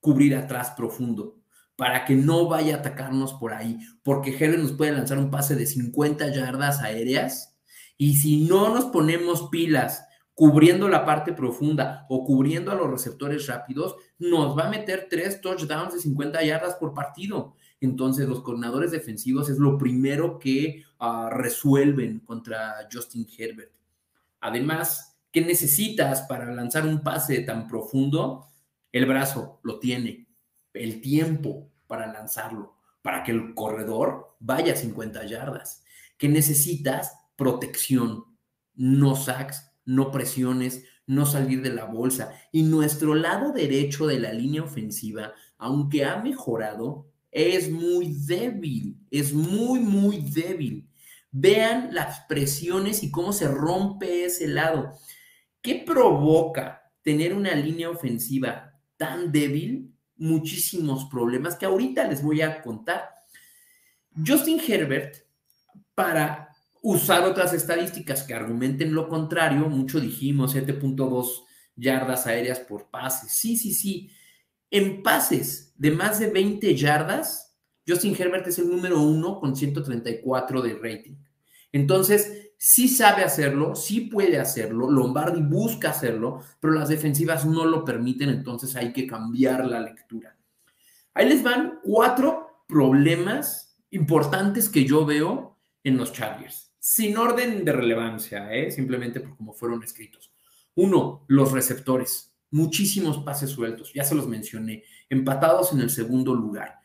cubrir 0.00 0.34
atrás 0.34 0.72
profundo 0.76 1.38
para 1.76 2.04
que 2.04 2.16
no 2.16 2.48
vaya 2.48 2.74
a 2.74 2.78
atacarnos 2.78 3.34
por 3.34 3.52
ahí, 3.52 3.78
porque 4.02 4.30
Herbert 4.30 4.62
nos 4.62 4.72
puede 4.72 4.92
lanzar 4.92 5.18
un 5.18 5.30
pase 5.30 5.54
de 5.54 5.66
50 5.66 6.34
yardas 6.34 6.80
aéreas 6.80 7.55
y 7.96 8.16
si 8.16 8.44
no 8.44 8.74
nos 8.74 8.86
ponemos 8.86 9.48
pilas 9.50 10.06
cubriendo 10.34 10.88
la 10.88 11.04
parte 11.04 11.32
profunda 11.32 12.06
o 12.08 12.24
cubriendo 12.24 12.70
a 12.70 12.74
los 12.74 12.90
receptores 12.90 13.46
rápidos, 13.46 13.96
nos 14.18 14.56
va 14.56 14.66
a 14.66 14.70
meter 14.70 15.06
tres 15.08 15.40
touchdowns 15.40 15.94
de 15.94 16.00
50 16.00 16.44
yardas 16.44 16.74
por 16.74 16.92
partido. 16.92 17.54
Entonces, 17.80 18.28
los 18.28 18.42
coordinadores 18.42 18.90
defensivos 18.90 19.48
es 19.48 19.58
lo 19.58 19.78
primero 19.78 20.38
que 20.38 20.84
uh, 21.00 21.30
resuelven 21.30 22.20
contra 22.20 22.86
Justin 22.92 23.26
Herbert. 23.38 23.72
Además, 24.40 25.16
¿Qué 25.36 25.42
necesitas 25.42 26.22
para 26.22 26.50
lanzar 26.50 26.86
un 26.86 27.02
pase 27.02 27.40
tan 27.40 27.68
profundo? 27.68 28.46
El 28.90 29.04
brazo 29.04 29.60
lo 29.64 29.78
tiene, 29.78 30.28
el 30.72 31.02
tiempo 31.02 31.70
para 31.86 32.10
lanzarlo, 32.10 32.78
para 33.02 33.22
que 33.22 33.32
el 33.32 33.54
corredor 33.54 34.34
vaya 34.40 34.72
a 34.72 34.76
50 34.76 35.26
yardas. 35.26 35.84
¿Qué 36.16 36.30
necesitas? 36.30 37.12
Protección, 37.36 38.24
no 38.74 39.16
sacks, 39.16 39.72
no 39.84 40.10
presiones, 40.10 40.84
no 41.06 41.26
salir 41.26 41.62
de 41.62 41.72
la 41.72 41.84
bolsa. 41.84 42.32
Y 42.52 42.62
nuestro 42.62 43.14
lado 43.14 43.52
derecho 43.52 44.06
de 44.06 44.18
la 44.18 44.32
línea 44.32 44.62
ofensiva, 44.62 45.32
aunque 45.58 46.04
ha 46.04 46.16
mejorado, 46.16 47.06
es 47.30 47.70
muy 47.70 48.14
débil, 48.26 48.98
es 49.10 49.32
muy, 49.32 49.80
muy 49.80 50.18
débil. 50.18 50.88
Vean 51.30 51.90
las 51.92 52.20
presiones 52.20 53.02
y 53.02 53.10
cómo 53.10 53.32
se 53.32 53.46
rompe 53.46 54.24
ese 54.24 54.48
lado. 54.48 54.92
¿Qué 55.60 55.82
provoca 55.86 56.90
tener 57.02 57.34
una 57.34 57.54
línea 57.54 57.90
ofensiva 57.90 58.72
tan 58.96 59.32
débil? 59.32 59.92
Muchísimos 60.16 61.04
problemas 61.06 61.56
que 61.56 61.66
ahorita 61.66 62.08
les 62.08 62.22
voy 62.22 62.40
a 62.40 62.62
contar. 62.62 63.10
Justin 64.26 64.58
Herbert, 64.66 65.16
para 65.94 66.45
usar 66.88 67.24
otras 67.24 67.52
estadísticas 67.52 68.22
que 68.22 68.32
argumenten 68.32 68.94
lo 68.94 69.08
contrario, 69.08 69.68
mucho 69.68 69.98
dijimos 69.98 70.54
7.2 70.54 71.42
yardas 71.74 72.28
aéreas 72.28 72.60
por 72.60 72.88
pase. 72.90 73.26
Sí, 73.28 73.56
sí, 73.56 73.74
sí. 73.74 74.12
En 74.70 75.02
pases 75.02 75.72
de 75.74 75.90
más 75.90 76.20
de 76.20 76.28
20 76.28 76.76
yardas, 76.76 77.56
Justin 77.88 78.14
Herbert 78.16 78.46
es 78.46 78.60
el 78.60 78.70
número 78.70 79.02
uno 79.02 79.40
con 79.40 79.56
134 79.56 80.62
de 80.62 80.74
rating. 80.74 81.16
Entonces, 81.72 82.52
sí 82.56 82.86
sabe 82.86 83.24
hacerlo, 83.24 83.74
sí 83.74 84.02
puede 84.02 84.38
hacerlo, 84.38 84.88
Lombardi 84.88 85.42
busca 85.42 85.90
hacerlo, 85.90 86.40
pero 86.60 86.72
las 86.74 86.88
defensivas 86.88 87.44
no 87.44 87.64
lo 87.64 87.84
permiten, 87.84 88.28
entonces 88.28 88.76
hay 88.76 88.92
que 88.92 89.08
cambiar 89.08 89.66
la 89.66 89.80
lectura. 89.80 90.36
Ahí 91.14 91.28
les 91.28 91.42
van 91.42 91.80
cuatro 91.82 92.62
problemas 92.68 93.76
importantes 93.90 94.68
que 94.68 94.84
yo 94.84 95.04
veo 95.04 95.56
en 95.82 95.96
los 95.96 96.12
Chargers, 96.12 96.65
sin 96.88 97.16
orden 97.16 97.64
de 97.64 97.72
relevancia, 97.72 98.54
¿eh? 98.54 98.70
simplemente 98.70 99.18
por 99.18 99.36
cómo 99.36 99.52
fueron 99.52 99.82
escritos. 99.82 100.30
Uno, 100.76 101.24
los 101.26 101.50
receptores, 101.50 102.32
muchísimos 102.52 103.18
pases 103.24 103.50
sueltos, 103.50 103.92
ya 103.92 104.04
se 104.04 104.14
los 104.14 104.28
mencioné, 104.28 104.84
empatados 105.10 105.72
en 105.72 105.80
el 105.80 105.90
segundo 105.90 106.32
lugar. 106.32 106.78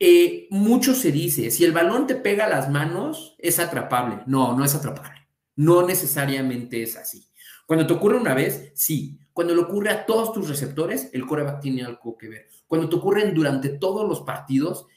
Eh, 0.00 0.48
mucho 0.50 0.94
se 0.94 1.12
dice, 1.12 1.52
si 1.52 1.64
el 1.64 1.70
balón 1.70 2.08
te 2.08 2.16
pega 2.16 2.48
las 2.48 2.70
manos, 2.70 3.36
es 3.38 3.60
atrapable. 3.60 4.24
No, 4.26 4.56
no 4.56 4.64
es 4.64 4.74
atrapable. 4.74 5.28
No 5.54 5.86
necesariamente 5.86 6.82
es 6.82 6.96
así. 6.96 7.24
Cuando 7.68 7.86
te 7.86 7.92
ocurre 7.92 8.16
una 8.16 8.34
vez, 8.34 8.72
sí. 8.74 9.16
Cuando 9.32 9.54
le 9.54 9.62
ocurre 9.62 9.90
a 9.90 10.04
todos 10.04 10.32
tus 10.32 10.48
receptores, 10.48 11.08
el 11.12 11.24
coreback 11.24 11.60
tiene 11.60 11.84
algo 11.84 12.18
que 12.18 12.28
ver. 12.28 12.48
Cuando 12.66 12.88
te 12.88 12.96
ocurren 12.96 13.32
durante 13.32 13.68
todos 13.68 14.08
los 14.08 14.22
partidos, 14.22 14.88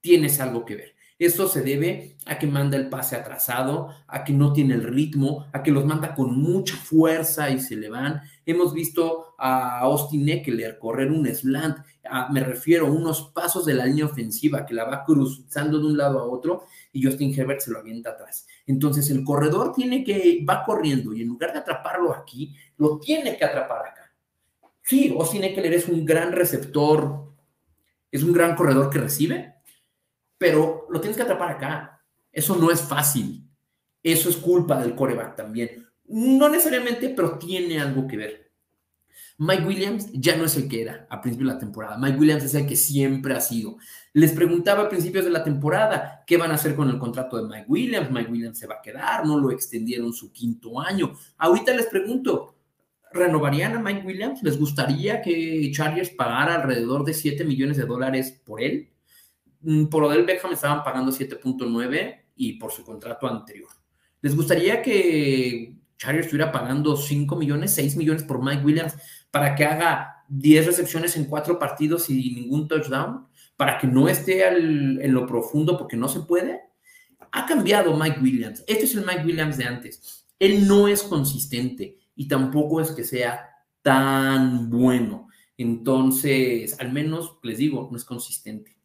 tienes 0.00 0.40
algo 0.40 0.64
que 0.64 0.74
ver. 0.74 0.97
Esto 1.18 1.48
se 1.48 1.62
debe 1.62 2.16
a 2.26 2.38
que 2.38 2.46
manda 2.46 2.76
el 2.76 2.88
pase 2.88 3.16
atrasado, 3.16 3.88
a 4.06 4.22
que 4.22 4.32
no 4.32 4.52
tiene 4.52 4.74
el 4.74 4.84
ritmo, 4.84 5.46
a 5.52 5.64
que 5.64 5.72
los 5.72 5.84
manda 5.84 6.14
con 6.14 6.38
mucha 6.38 6.76
fuerza 6.76 7.50
y 7.50 7.58
se 7.58 7.74
le 7.74 7.88
van. 7.88 8.22
Hemos 8.46 8.72
visto 8.72 9.34
a 9.36 9.80
Austin 9.80 10.28
Eckler 10.28 10.78
correr 10.78 11.10
un 11.10 11.26
slant, 11.26 11.78
me 12.30 12.40
refiero 12.40 12.86
a 12.86 12.90
unos 12.90 13.32
pasos 13.34 13.66
de 13.66 13.74
la 13.74 13.86
línea 13.86 14.04
ofensiva 14.04 14.64
que 14.64 14.74
la 14.74 14.84
va 14.84 15.04
cruzando 15.04 15.80
de 15.80 15.86
un 15.86 15.96
lado 15.96 16.20
a 16.20 16.24
otro 16.24 16.66
y 16.92 17.02
Justin 17.02 17.34
Herbert 17.36 17.60
se 17.60 17.72
lo 17.72 17.80
avienta 17.80 18.10
atrás. 18.10 18.46
Entonces 18.66 19.10
el 19.10 19.24
corredor 19.24 19.72
tiene 19.74 20.04
que, 20.04 20.44
va 20.48 20.64
corriendo 20.64 21.12
y 21.12 21.22
en 21.22 21.28
lugar 21.28 21.52
de 21.52 21.58
atraparlo 21.58 22.14
aquí, 22.14 22.54
lo 22.76 23.00
tiene 23.00 23.36
que 23.36 23.44
atrapar 23.44 23.88
acá. 23.88 24.12
Sí, 24.82 25.14
Austin 25.18 25.44
Eckler 25.44 25.74
es 25.74 25.88
un 25.88 26.04
gran 26.06 26.30
receptor, 26.30 27.32
es 28.10 28.22
un 28.22 28.32
gran 28.32 28.54
corredor 28.54 28.88
que 28.88 29.00
recibe, 29.00 29.57
pero 30.38 30.86
lo 30.88 31.00
tienes 31.00 31.16
que 31.16 31.24
atrapar 31.24 31.50
acá. 31.50 32.02
Eso 32.32 32.56
no 32.56 32.70
es 32.70 32.80
fácil. 32.80 33.44
Eso 34.02 34.30
es 34.30 34.36
culpa 34.36 34.80
del 34.80 34.94
coreback 34.94 35.36
también. 35.36 35.86
No 36.06 36.48
necesariamente, 36.48 37.10
pero 37.10 37.38
tiene 37.38 37.80
algo 37.80 38.06
que 38.06 38.16
ver. 38.16 38.48
Mike 39.40 39.64
Williams 39.64 40.08
ya 40.12 40.36
no 40.36 40.44
es 40.44 40.56
el 40.56 40.68
que 40.68 40.82
era 40.82 41.06
a 41.10 41.20
principios 41.20 41.48
de 41.48 41.54
la 41.54 41.60
temporada. 41.60 41.96
Mike 41.96 42.18
Williams 42.18 42.44
es 42.44 42.54
el 42.54 42.66
que 42.66 42.74
siempre 42.74 43.34
ha 43.34 43.40
sido. 43.40 43.76
Les 44.12 44.32
preguntaba 44.32 44.84
a 44.84 44.88
principios 44.88 45.24
de 45.24 45.30
la 45.30 45.44
temporada 45.44 46.24
qué 46.26 46.36
van 46.36 46.50
a 46.50 46.54
hacer 46.54 46.74
con 46.74 46.88
el 46.88 46.98
contrato 46.98 47.36
de 47.36 47.48
Mike 47.48 47.66
Williams. 47.68 48.10
Mike 48.10 48.32
Williams 48.32 48.58
se 48.58 48.66
va 48.66 48.76
a 48.76 48.82
quedar, 48.82 49.24
no 49.24 49.38
lo 49.38 49.52
extendieron 49.52 50.12
su 50.12 50.32
quinto 50.32 50.80
año. 50.80 51.14
Ahorita 51.36 51.72
les 51.72 51.86
pregunto, 51.86 52.56
¿renovarían 53.12 53.76
a 53.76 53.80
Mike 53.80 54.04
Williams? 54.04 54.42
¿Les 54.42 54.58
gustaría 54.58 55.22
que 55.22 55.70
Chargers 55.72 56.10
pagara 56.10 56.56
alrededor 56.56 57.04
de 57.04 57.14
7 57.14 57.44
millones 57.44 57.76
de 57.76 57.86
dólares 57.86 58.40
por 58.44 58.60
él? 58.60 58.90
Mm, 59.60 59.86
por 59.86 60.04
Odell 60.04 60.24
Beckham 60.24 60.52
estaban 60.52 60.82
pagando 60.82 61.12
7.9 61.12 62.24
y 62.36 62.54
por 62.54 62.72
su 62.72 62.84
contrato 62.84 63.26
anterior. 63.26 63.70
¿Les 64.20 64.34
gustaría 64.34 64.82
que 64.82 65.74
Chargers 65.96 66.26
estuviera 66.26 66.52
pagando 66.52 66.96
5 66.96 67.36
millones, 67.36 67.74
6 67.74 67.96
millones 67.96 68.22
por 68.22 68.42
Mike 68.42 68.64
Williams 68.64 68.94
para 69.30 69.54
que 69.54 69.64
haga 69.64 70.24
10 70.28 70.66
recepciones 70.66 71.16
en 71.16 71.24
4 71.24 71.58
partidos 71.58 72.08
y 72.10 72.34
ningún 72.34 72.68
touchdown? 72.68 73.26
¿Para 73.56 73.78
que 73.78 73.88
no 73.88 74.08
esté 74.08 74.46
en 74.46 75.12
lo 75.12 75.26
profundo 75.26 75.76
porque 75.76 75.96
no 75.96 76.08
se 76.08 76.20
puede? 76.20 76.60
Ha 77.32 77.44
cambiado 77.46 77.96
Mike 77.96 78.20
Williams. 78.20 78.62
Este 78.66 78.84
es 78.84 78.94
el 78.94 79.04
Mike 79.04 79.24
Williams 79.24 79.56
de 79.56 79.64
antes. 79.64 80.26
Él 80.38 80.68
no 80.68 80.86
es 80.86 81.02
consistente 81.02 81.98
y 82.14 82.28
tampoco 82.28 82.80
es 82.80 82.92
que 82.92 83.02
sea 83.02 83.50
tan 83.82 84.70
bueno. 84.70 85.28
Entonces, 85.56 86.78
al 86.78 86.92
menos 86.92 87.38
les 87.42 87.58
digo, 87.58 87.88
no 87.90 87.96
es 87.96 88.04
consistente. 88.04 88.77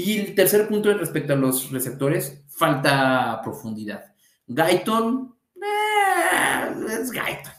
Y 0.00 0.16
el 0.16 0.34
tercer 0.36 0.68
punto 0.68 0.96
respecto 0.96 1.32
a 1.32 1.36
los 1.36 1.72
receptores, 1.72 2.44
falta 2.46 3.40
profundidad. 3.42 4.04
Guyton, 4.46 5.34
eh, 5.56 7.00
es 7.00 7.10
Guyton. 7.10 7.52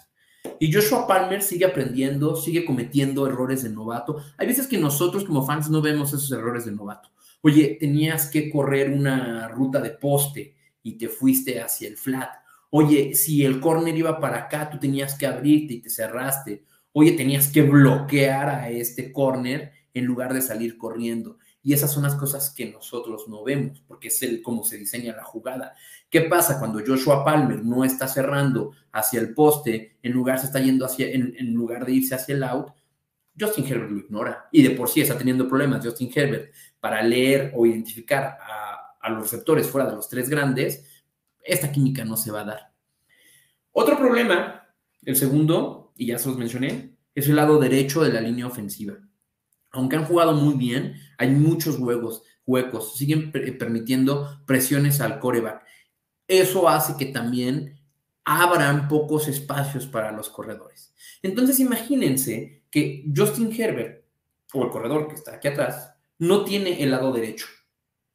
Y 0.58 0.72
Joshua 0.72 1.06
Palmer 1.06 1.42
sigue 1.42 1.66
aprendiendo, 1.66 2.38
sigue 2.38 2.64
cometiendo 2.64 3.28
errores 3.28 3.64
de 3.64 3.70
novato. 3.72 4.24
Hay 4.38 4.48
veces 4.48 4.68
que 4.68 4.78
nosotros 4.78 5.26
como 5.26 5.46
fans 5.46 5.70
no 5.70 5.82
vemos 5.82 6.14
esos 6.14 6.32
errores 6.32 6.64
de 6.64 6.72
novato. 6.72 7.10
Oye, 7.42 7.76
tenías 7.78 8.30
que 8.30 8.50
correr 8.50 8.90
una 8.90 9.50
ruta 9.50 9.82
de 9.82 9.90
poste 9.90 10.56
y 10.82 10.98
te 10.98 11.10
fuiste 11.10 11.62
hacia 11.62 11.90
el 11.90 11.98
flat. 11.98 12.30
Oye, 12.70 13.16
si 13.16 13.44
el 13.44 13.60
corner 13.60 13.98
iba 13.98 14.18
para 14.18 14.38
acá, 14.38 14.70
tú 14.70 14.80
tenías 14.80 15.18
que 15.18 15.28
abrirte 15.28 15.74
y 15.74 15.82
te 15.82 15.90
cerraste. 15.90 16.64
Oye, 16.94 17.12
tenías 17.12 17.50
que 17.50 17.64
bloquear 17.64 18.48
a 18.48 18.70
este 18.70 19.12
corner 19.12 19.74
en 19.94 20.06
lugar 20.06 20.34
de 20.34 20.42
salir 20.42 20.78
corriendo. 20.78 21.38
Y 21.62 21.74
esas 21.74 21.92
son 21.92 22.04
las 22.04 22.16
cosas 22.16 22.52
que 22.52 22.72
nosotros 22.72 23.28
no 23.28 23.44
vemos, 23.44 23.84
porque 23.88 24.08
es 24.08 24.22
el 24.24 24.42
cómo 24.42 24.64
se 24.64 24.78
diseña 24.78 25.16
la 25.16 25.24
jugada. 25.24 25.76
¿Qué 26.10 26.22
pasa 26.22 26.58
cuando 26.58 26.82
Joshua 26.86 27.26
Palmer 27.26 27.64
no 27.64 27.84
está 27.84 28.08
cerrando 28.08 28.72
hacia 28.92 29.20
el 29.20 29.34
poste, 29.34 29.98
en 30.02 30.14
lugar 30.14 30.40
se 30.40 30.46
está 30.46 30.60
yendo 30.60 30.86
hacia, 30.86 31.12
en, 31.12 31.54
lugar 31.54 31.86
de 31.86 31.94
irse 31.94 32.16
hacia 32.16 32.36
el 32.36 32.44
out? 32.44 32.70
Justin 33.38 33.66
Herbert 33.66 33.92
lo 33.92 34.00
ignora 34.00 34.50
y 34.52 34.64
de 34.64 34.72
por 34.72 34.90
sí 34.90 35.00
está 35.00 35.18
teniendo 35.18 35.48
problemas 35.48 35.86
Justin 35.86 36.12
Herbert 36.14 36.54
para 36.80 37.02
leer 37.02 37.54
o 37.56 37.66
identificar 37.66 38.38
a, 38.42 38.96
a 39.00 39.10
los 39.10 39.24
receptores 39.24 39.68
fuera 39.68 39.90
de 39.90 39.96
los 39.96 40.10
tres 40.10 40.30
grandes, 40.30 40.86
esta 41.42 41.72
química 41.72 42.04
no 42.04 42.18
se 42.18 42.32
va 42.32 42.42
a 42.42 42.46
dar. 42.46 42.74
Otro 43.72 43.98
problema, 43.98 44.68
el 45.04 45.16
segundo, 45.16 45.94
y 45.96 46.08
ya 46.08 46.18
se 46.18 46.30
los 46.30 46.38
mencioné, 46.38 46.98
es 47.16 47.28
el 47.28 47.36
lado 47.36 47.60
derecho 47.60 48.04
de 48.04 48.12
la 48.12 48.22
línea 48.22 48.48
ofensiva. 48.48 48.98
Aunque 49.72 49.96
han 49.96 50.06
jugado 50.06 50.34
muy 50.34 50.56
bien, 50.56 50.96
hay 51.18 51.30
muchos 51.30 51.78
huecos, 51.80 52.24
siguen 52.96 53.32
permitiendo 53.32 54.42
presiones 54.46 55.02
al 55.02 55.20
coreback. 55.20 55.64
Eso 56.28 56.68
hace 56.70 56.96
que 56.98 57.12
también 57.12 57.80
abran 58.24 58.88
pocos 58.88 59.28
espacios 59.28 59.88
para 59.88 60.12
los 60.12 60.30
corredores. 60.30 60.94
Entonces 61.22 61.60
imagínense 61.60 62.64
que 62.70 63.04
Justin 63.16 63.52
Herbert, 63.52 64.06
o 64.54 64.64
el 64.64 64.70
corredor 64.70 65.08
que 65.08 65.16
está 65.16 65.36
aquí 65.36 65.48
atrás, 65.48 65.94
no 66.18 66.44
tiene 66.44 66.84
el 66.84 66.92
lado 66.92 67.12
derecho. 67.12 67.48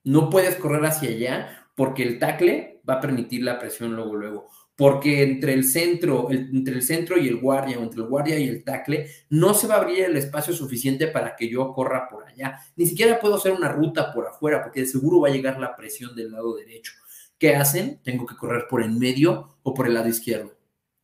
No 0.04 0.30
puedes 0.30 0.56
correr 0.56 0.84
hacia 0.84 1.08
allá 1.08 1.68
porque 1.74 2.02
el 2.02 2.18
tackle 2.18 2.82
va 2.88 2.94
a 2.94 3.00
permitir 3.00 3.42
la 3.42 3.58
presión 3.58 3.96
luego, 3.96 4.14
luego. 4.14 4.50
Porque 4.76 5.22
entre 5.22 5.52
el 5.52 5.64
centro, 5.64 6.28
entre 6.30 6.74
el 6.74 6.82
centro 6.82 7.16
y 7.16 7.28
el 7.28 7.36
guardia, 7.36 7.78
o 7.78 7.82
entre 7.82 8.00
el 8.00 8.08
guardia 8.08 8.38
y 8.38 8.48
el 8.48 8.64
tackle, 8.64 9.08
no 9.30 9.54
se 9.54 9.68
va 9.68 9.74
a 9.74 9.78
abrir 9.78 10.04
el 10.04 10.16
espacio 10.16 10.52
suficiente 10.52 11.06
para 11.06 11.36
que 11.36 11.48
yo 11.48 11.72
corra 11.72 12.08
por 12.08 12.26
allá. 12.26 12.58
Ni 12.76 12.86
siquiera 12.86 13.20
puedo 13.20 13.36
hacer 13.36 13.52
una 13.52 13.68
ruta 13.68 14.12
por 14.12 14.26
afuera, 14.26 14.62
porque 14.62 14.80
de 14.80 14.86
seguro 14.86 15.20
va 15.20 15.28
a 15.28 15.32
llegar 15.32 15.60
la 15.60 15.76
presión 15.76 16.16
del 16.16 16.32
lado 16.32 16.56
derecho. 16.56 16.92
¿Qué 17.38 17.54
hacen? 17.54 18.00
Tengo 18.02 18.26
que 18.26 18.36
correr 18.36 18.66
por 18.68 18.82
en 18.82 18.98
medio 18.98 19.58
o 19.62 19.74
por 19.74 19.86
el 19.86 19.94
lado 19.94 20.08
izquierdo. 20.08 20.56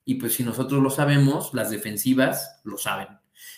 Y 0.05 0.17
pues 0.17 0.35
si 0.35 0.43
nosotros 0.43 0.83
lo 0.83 0.91
sabemos, 0.91 1.55
las 1.55 1.71
defensivas 1.71 2.61
lo 2.65 2.77
saben. 2.77 3.09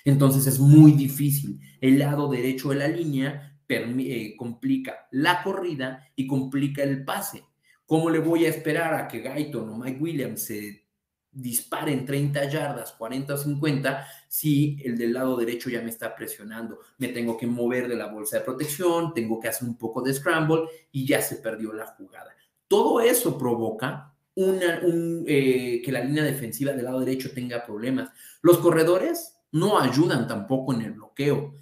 Entonces 0.04 0.46
es 0.46 0.58
muy 0.58 0.92
difícil. 0.92 1.60
El 1.80 1.98
lado 1.98 2.28
derecho 2.28 2.70
de 2.70 2.76
la 2.76 2.88
línea 2.88 3.52
eh, 3.68 4.34
complica 4.36 5.06
la 5.12 5.42
corrida 5.42 6.06
y 6.14 6.26
complica 6.26 6.82
el 6.82 7.04
pase. 7.04 7.44
¿Cómo 7.92 8.08
le 8.08 8.20
voy 8.20 8.46
a 8.46 8.48
esperar 8.48 8.94
a 8.94 9.06
que 9.06 9.20
Guyton 9.20 9.68
o 9.68 9.76
Mike 9.76 10.00
Williams 10.00 10.44
se 10.44 10.82
disparen 11.30 12.06
30 12.06 12.48
yardas, 12.48 12.92
40 12.92 13.34
o 13.34 13.36
50, 13.36 14.06
si 14.28 14.78
el 14.82 14.96
del 14.96 15.12
lado 15.12 15.36
derecho 15.36 15.68
ya 15.68 15.82
me 15.82 15.90
está 15.90 16.16
presionando? 16.16 16.78
Me 16.96 17.08
tengo 17.08 17.36
que 17.36 17.46
mover 17.46 17.88
de 17.88 17.96
la 17.96 18.06
bolsa 18.06 18.38
de 18.38 18.44
protección, 18.44 19.12
tengo 19.12 19.38
que 19.38 19.48
hacer 19.48 19.68
un 19.68 19.76
poco 19.76 20.00
de 20.00 20.14
scramble 20.14 20.62
y 20.90 21.06
ya 21.06 21.20
se 21.20 21.36
perdió 21.36 21.74
la 21.74 21.84
jugada. 21.84 22.34
Todo 22.66 22.98
eso 23.02 23.36
provoca 23.36 24.14
eh, 24.36 25.82
que 25.84 25.92
la 25.92 26.02
línea 26.02 26.24
defensiva 26.24 26.72
del 26.72 26.86
lado 26.86 27.00
derecho 27.00 27.34
tenga 27.34 27.62
problemas. 27.62 28.08
Los 28.40 28.56
corredores 28.56 29.36
no 29.50 29.78
ayudan 29.78 30.26
tampoco 30.26 30.72
en 30.72 30.80
el 30.80 30.92
bloqueo. 30.92 31.56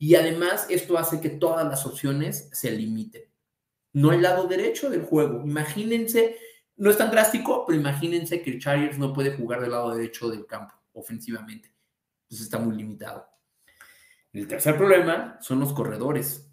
Y 0.00 0.16
además 0.16 0.66
esto 0.68 0.98
hace 0.98 1.20
que 1.20 1.30
todas 1.30 1.64
las 1.64 1.86
opciones 1.86 2.48
se 2.52 2.72
limiten. 2.72 3.22
No 3.96 4.12
el 4.12 4.20
lado 4.20 4.46
derecho 4.46 4.90
del 4.90 5.04
juego. 5.04 5.40
Imagínense, 5.42 6.36
no 6.76 6.90
es 6.90 6.98
tan 6.98 7.10
drástico, 7.10 7.64
pero 7.66 7.80
imagínense 7.80 8.42
que 8.42 8.58
Chargers 8.58 8.98
no 8.98 9.14
puede 9.14 9.34
jugar 9.34 9.62
del 9.62 9.70
lado 9.70 9.94
derecho 9.94 10.28
del 10.28 10.44
campo 10.44 10.74
ofensivamente. 10.92 11.72
Entonces 12.24 12.44
está 12.44 12.58
muy 12.58 12.76
limitado. 12.76 13.26
El 14.34 14.46
tercer 14.46 14.76
problema 14.76 15.38
son 15.40 15.60
los 15.60 15.72
corredores. 15.72 16.46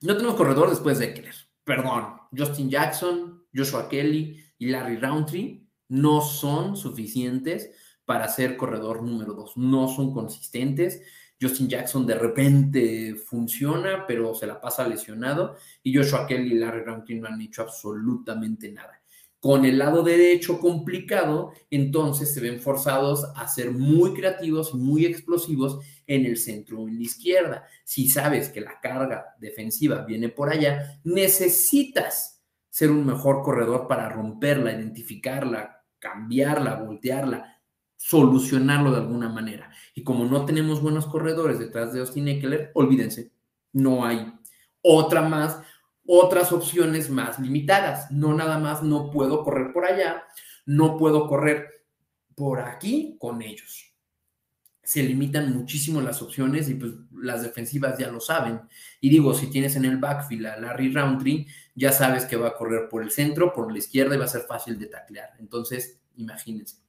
No 0.00 0.16
tenemos 0.16 0.34
corredor 0.34 0.68
después 0.68 0.98
de 0.98 1.04
Eckler. 1.04 1.36
Perdón. 1.62 2.16
Justin 2.36 2.68
Jackson, 2.68 3.46
Joshua 3.54 3.88
Kelly 3.88 4.44
y 4.58 4.66
Larry 4.66 4.96
Roundtree 4.96 5.70
no 5.86 6.20
son 6.20 6.76
suficientes 6.76 7.70
para 8.04 8.26
ser 8.26 8.56
corredor 8.56 9.04
número 9.04 9.34
dos. 9.34 9.56
No 9.56 9.86
son 9.86 10.12
consistentes. 10.12 11.00
Justin 11.40 11.68
Jackson 11.68 12.06
de 12.06 12.14
repente 12.14 13.14
funciona, 13.14 14.06
pero 14.06 14.34
se 14.34 14.46
la 14.46 14.60
pasa 14.60 14.88
lesionado. 14.88 15.56
Y 15.82 15.94
Joshua 15.94 16.26
Kelly 16.26 16.52
y 16.52 16.58
Larry 16.58 16.82
Roundtree 16.84 17.20
no 17.20 17.28
han 17.28 17.40
hecho 17.40 17.62
absolutamente 17.62 18.70
nada. 18.72 19.00
Con 19.38 19.64
el 19.64 19.78
lado 19.78 20.02
derecho 20.02 20.58
complicado, 20.58 21.52
entonces 21.70 22.32
se 22.32 22.40
ven 22.40 22.58
forzados 22.58 23.24
a 23.36 23.46
ser 23.46 23.70
muy 23.70 24.14
creativos 24.14 24.74
muy 24.74 25.04
explosivos 25.04 25.78
en 26.06 26.24
el 26.24 26.36
centro 26.36 26.88
en 26.88 26.96
la 26.96 27.02
izquierda. 27.02 27.64
Si 27.84 28.08
sabes 28.08 28.48
que 28.48 28.60
la 28.60 28.80
carga 28.80 29.36
defensiva 29.38 30.04
viene 30.04 30.30
por 30.30 30.50
allá, 30.50 31.00
necesitas 31.04 32.42
ser 32.70 32.90
un 32.90 33.06
mejor 33.06 33.42
corredor 33.42 33.86
para 33.86 34.08
romperla, 34.08 34.72
identificarla, 34.72 35.84
cambiarla, 35.98 36.74
voltearla, 36.82 37.55
solucionarlo 37.96 38.90
de 38.92 38.98
alguna 38.98 39.28
manera. 39.28 39.70
Y 39.94 40.02
como 40.02 40.24
no 40.24 40.44
tenemos 40.44 40.80
buenos 40.80 41.06
corredores 41.06 41.58
detrás 41.58 41.92
de 41.92 42.00
Austin 42.00 42.28
Eckler, 42.28 42.70
olvídense, 42.74 43.32
no 43.72 44.04
hay 44.04 44.32
otra 44.82 45.22
más, 45.22 45.60
otras 46.06 46.52
opciones 46.52 47.10
más 47.10 47.38
limitadas. 47.38 48.10
No 48.10 48.34
nada 48.34 48.58
más 48.58 48.82
no 48.82 49.10
puedo 49.10 49.42
correr 49.42 49.72
por 49.72 49.86
allá, 49.86 50.24
no 50.64 50.96
puedo 50.96 51.26
correr 51.26 51.68
por 52.34 52.60
aquí 52.60 53.16
con 53.18 53.42
ellos. 53.42 53.92
Se 54.82 55.02
limitan 55.02 55.52
muchísimo 55.52 56.00
las 56.00 56.22
opciones 56.22 56.68
y 56.68 56.74
pues 56.74 56.92
las 57.10 57.42
defensivas 57.42 57.98
ya 57.98 58.08
lo 58.08 58.20
saben. 58.20 58.60
Y 59.00 59.10
digo, 59.10 59.34
si 59.34 59.48
tienes 59.50 59.74
en 59.74 59.84
el 59.84 59.96
backfield 59.96 60.46
a 60.46 60.60
Larry 60.60 60.92
Roundtree, 60.92 61.46
ya 61.74 61.90
sabes 61.90 62.24
que 62.24 62.36
va 62.36 62.48
a 62.48 62.54
correr 62.54 62.88
por 62.88 63.02
el 63.02 63.10
centro, 63.10 63.52
por 63.52 63.72
la 63.72 63.78
izquierda 63.78 64.14
y 64.14 64.18
va 64.18 64.26
a 64.26 64.28
ser 64.28 64.42
fácil 64.42 64.78
de 64.78 64.86
taclear. 64.86 65.30
Entonces, 65.40 65.98
imagínense. 66.14 66.85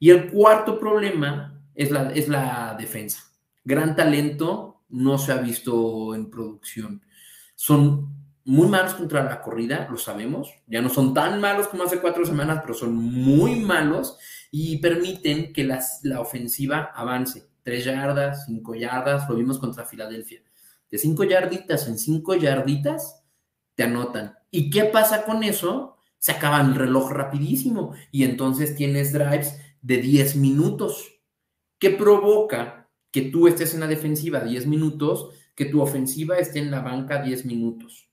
Y 0.00 0.10
el 0.10 0.30
cuarto 0.30 0.80
problema 0.80 1.62
es 1.74 1.92
la, 1.92 2.10
es 2.10 2.26
la 2.26 2.74
defensa. 2.76 3.22
Gran 3.62 3.94
talento 3.94 4.82
no 4.88 5.18
se 5.18 5.30
ha 5.30 5.36
visto 5.36 6.14
en 6.14 6.30
producción. 6.30 7.02
Son 7.54 8.08
muy 8.44 8.66
malos 8.66 8.94
contra 8.94 9.22
la 9.22 9.42
corrida, 9.42 9.86
lo 9.88 9.98
sabemos. 9.98 10.50
Ya 10.66 10.82
no 10.82 10.88
son 10.88 11.14
tan 11.14 11.40
malos 11.40 11.68
como 11.68 11.84
hace 11.84 12.00
cuatro 12.00 12.24
semanas, 12.24 12.60
pero 12.62 12.74
son 12.74 12.94
muy 12.94 13.60
malos 13.60 14.18
y 14.50 14.78
permiten 14.78 15.52
que 15.52 15.64
la 15.64 16.20
ofensiva 16.20 16.90
avance. 16.94 17.48
Tres 17.62 17.84
yardas, 17.84 18.46
cinco 18.46 18.74
yardas, 18.74 19.28
lo 19.28 19.36
vimos 19.36 19.58
contra 19.58 19.84
Filadelfia. 19.84 20.40
De 20.90 20.98
cinco 20.98 21.24
yarditas 21.24 21.86
en 21.86 21.98
cinco 21.98 22.34
yarditas, 22.34 23.22
te 23.74 23.84
anotan. 23.84 24.34
¿Y 24.50 24.70
qué 24.70 24.84
pasa 24.86 25.24
con 25.24 25.44
eso? 25.44 25.96
Se 26.18 26.32
acaba 26.32 26.60
el 26.60 26.74
reloj 26.74 27.12
rapidísimo 27.12 27.92
y 28.10 28.24
entonces 28.24 28.74
tienes 28.74 29.12
drives 29.12 29.58
de 29.82 29.98
10 29.98 30.36
minutos, 30.36 31.20
que 31.78 31.90
provoca 31.90 32.88
que 33.10 33.22
tú 33.22 33.48
estés 33.48 33.74
en 33.74 33.80
la 33.80 33.86
defensiva 33.86 34.40
10 34.40 34.66
minutos, 34.66 35.30
que 35.54 35.66
tu 35.66 35.80
ofensiva 35.80 36.38
esté 36.38 36.58
en 36.60 36.70
la 36.70 36.80
banca 36.80 37.22
10 37.22 37.44
minutos. 37.46 38.08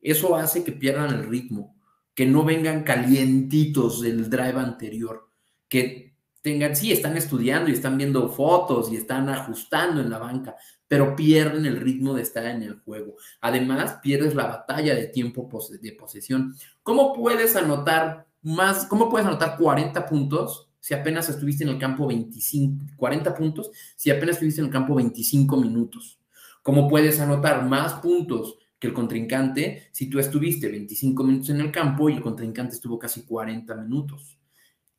Eso 0.00 0.34
hace 0.36 0.64
que 0.64 0.72
pierdan 0.72 1.14
el 1.14 1.24
ritmo, 1.24 1.76
que 2.14 2.26
no 2.26 2.44
vengan 2.44 2.82
calientitos 2.82 4.00
del 4.00 4.28
drive 4.28 4.58
anterior, 4.58 5.28
que 5.68 6.14
tengan, 6.40 6.74
sí, 6.74 6.92
están 6.92 7.16
estudiando 7.16 7.70
y 7.70 7.74
están 7.74 7.96
viendo 7.96 8.28
fotos 8.28 8.90
y 8.90 8.96
están 8.96 9.28
ajustando 9.28 10.00
en 10.00 10.10
la 10.10 10.18
banca, 10.18 10.56
pero 10.88 11.14
pierden 11.14 11.64
el 11.66 11.80
ritmo 11.80 12.14
de 12.14 12.22
estar 12.22 12.44
en 12.46 12.62
el 12.62 12.80
juego. 12.80 13.14
Además, 13.40 14.00
pierdes 14.02 14.34
la 14.34 14.46
batalla 14.46 14.94
de 14.94 15.06
tiempo 15.06 15.48
de 15.80 15.92
posesión. 15.92 16.54
¿Cómo 16.82 17.14
puedes 17.14 17.54
anotar 17.54 18.26
más, 18.42 18.86
cómo 18.86 19.08
puedes 19.08 19.26
anotar 19.26 19.56
40 19.56 20.04
puntos 20.04 20.71
si 20.82 20.94
apenas 20.94 21.28
estuviste 21.28 21.62
en 21.62 21.70
el 21.70 21.78
campo 21.78 22.08
25, 22.08 22.96
40 22.96 23.34
puntos, 23.36 23.70
si 23.94 24.10
apenas 24.10 24.34
estuviste 24.34 24.60
en 24.60 24.66
el 24.66 24.72
campo 24.72 24.96
25 24.96 25.56
minutos? 25.56 26.18
¿Cómo 26.60 26.88
puedes 26.88 27.20
anotar 27.20 27.64
más 27.64 27.94
puntos 27.94 28.58
que 28.80 28.88
el 28.88 28.92
contrincante 28.92 29.84
si 29.92 30.10
tú 30.10 30.18
estuviste 30.18 30.68
25 30.68 31.22
minutos 31.22 31.50
en 31.50 31.60
el 31.60 31.70
campo 31.70 32.10
y 32.10 32.14
el 32.14 32.20
contrincante 32.20 32.74
estuvo 32.74 32.98
casi 32.98 33.22
40 33.22 33.76
minutos? 33.76 34.36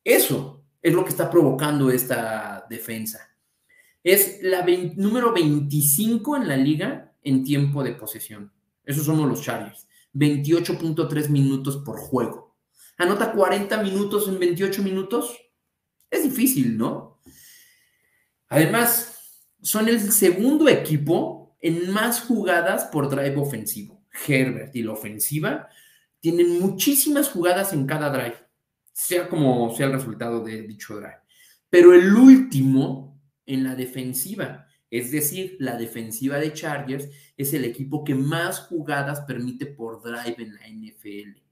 Eso 0.02 0.64
es 0.80 0.94
lo 0.94 1.04
que 1.04 1.10
está 1.10 1.30
provocando 1.30 1.90
esta 1.90 2.64
defensa. 2.70 3.20
Es 4.02 4.38
la 4.42 4.64
número 4.96 5.34
25 5.34 6.36
en 6.36 6.48
la 6.48 6.56
liga 6.56 7.12
en 7.22 7.44
tiempo 7.44 7.84
de 7.84 7.92
posesión. 7.92 8.50
Esos 8.86 9.04
somos 9.04 9.28
los 9.28 9.42
Chargers. 9.42 9.86
28.3 10.14 11.28
minutos 11.28 11.76
por 11.84 11.98
juego. 11.98 12.56
Anota 12.96 13.32
40 13.32 13.82
minutos 13.82 14.28
en 14.28 14.38
28 14.38 14.82
minutos. 14.82 15.43
Es 16.14 16.22
difícil, 16.22 16.78
¿no? 16.78 17.20
Además, 18.48 19.42
son 19.60 19.88
el 19.88 20.00
segundo 20.12 20.68
equipo 20.68 21.56
en 21.60 21.90
más 21.90 22.20
jugadas 22.20 22.84
por 22.84 23.08
drive 23.08 23.36
ofensivo. 23.36 24.04
Herbert 24.26 24.76
y 24.76 24.82
la 24.82 24.92
ofensiva 24.92 25.68
tienen 26.20 26.60
muchísimas 26.60 27.28
jugadas 27.28 27.72
en 27.72 27.86
cada 27.86 28.10
drive, 28.10 28.36
sea 28.92 29.28
como 29.28 29.74
sea 29.74 29.86
el 29.86 29.92
resultado 29.92 30.42
de 30.42 30.62
dicho 30.62 30.96
drive. 30.96 31.18
Pero 31.68 31.92
el 31.92 32.14
último 32.14 33.20
en 33.44 33.64
la 33.64 33.74
defensiva, 33.74 34.68
es 34.90 35.10
decir, 35.10 35.56
la 35.58 35.76
defensiva 35.76 36.38
de 36.38 36.52
Chargers 36.52 37.08
es 37.36 37.52
el 37.52 37.64
equipo 37.64 38.04
que 38.04 38.14
más 38.14 38.60
jugadas 38.60 39.22
permite 39.22 39.66
por 39.66 40.02
drive 40.02 40.36
en 40.38 40.54
la 40.54 40.68
NFL. 40.68 41.43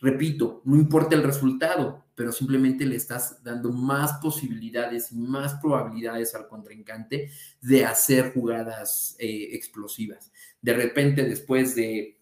Repito, 0.00 0.62
no 0.64 0.76
importa 0.76 1.16
el 1.16 1.22
resultado, 1.22 2.04
pero 2.14 2.30
simplemente 2.32 2.84
le 2.84 2.96
estás 2.96 3.42
dando 3.42 3.72
más 3.72 4.14
posibilidades 4.14 5.12
y 5.12 5.16
más 5.16 5.54
probabilidades 5.54 6.34
al 6.34 6.46
contrincante 6.46 7.30
de 7.60 7.84
hacer 7.84 8.32
jugadas 8.32 9.16
eh, 9.18 9.48
explosivas. 9.52 10.30
De 10.60 10.74
repente, 10.74 11.24
después 11.24 11.74
de 11.74 12.20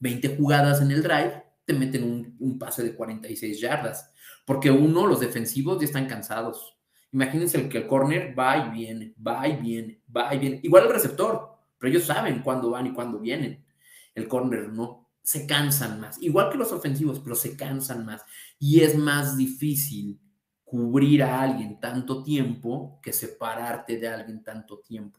20 0.00 0.36
jugadas 0.36 0.80
en 0.80 0.90
el 0.90 1.02
drive, 1.02 1.42
te 1.64 1.72
meten 1.72 2.04
un, 2.04 2.36
un, 2.38 2.58
pase 2.58 2.82
de 2.82 2.94
46 2.94 3.60
yardas, 3.60 4.12
porque 4.44 4.70
uno, 4.70 5.06
los 5.06 5.20
defensivos 5.20 5.80
ya 5.80 5.86
están 5.86 6.06
cansados 6.06 6.74
Imagínense 7.14 7.68
que 7.68 7.78
el 7.78 7.86
corner 7.86 8.36
va 8.36 8.56
y 8.56 8.70
viene, 8.70 9.14
va 9.24 9.46
y 9.46 9.54
viene, 9.54 10.00
va 10.14 10.34
y 10.34 10.38
viene. 10.40 10.58
Igual 10.64 10.86
el 10.86 10.94
receptor, 10.94 11.48
pero 11.78 11.92
ellos 11.92 12.06
saben 12.06 12.42
cuándo 12.42 12.70
van 12.70 12.88
y 12.88 12.92
cuándo 12.92 13.20
vienen. 13.20 13.64
El 14.16 14.26
corner 14.26 14.68
no, 14.68 15.03
se 15.24 15.46
cansan 15.46 16.00
más. 16.00 16.22
Igual 16.22 16.50
que 16.50 16.58
los 16.58 16.70
ofensivos, 16.70 17.18
pero 17.18 17.34
se 17.34 17.56
cansan 17.56 18.04
más. 18.04 18.22
Y 18.58 18.80
es 18.80 18.96
más 18.96 19.36
difícil 19.36 20.20
cubrir 20.62 21.22
a 21.22 21.40
alguien 21.40 21.80
tanto 21.80 22.22
tiempo 22.22 23.00
que 23.02 23.12
separarte 23.12 23.98
de 23.98 24.08
alguien 24.08 24.44
tanto 24.44 24.80
tiempo. 24.80 25.18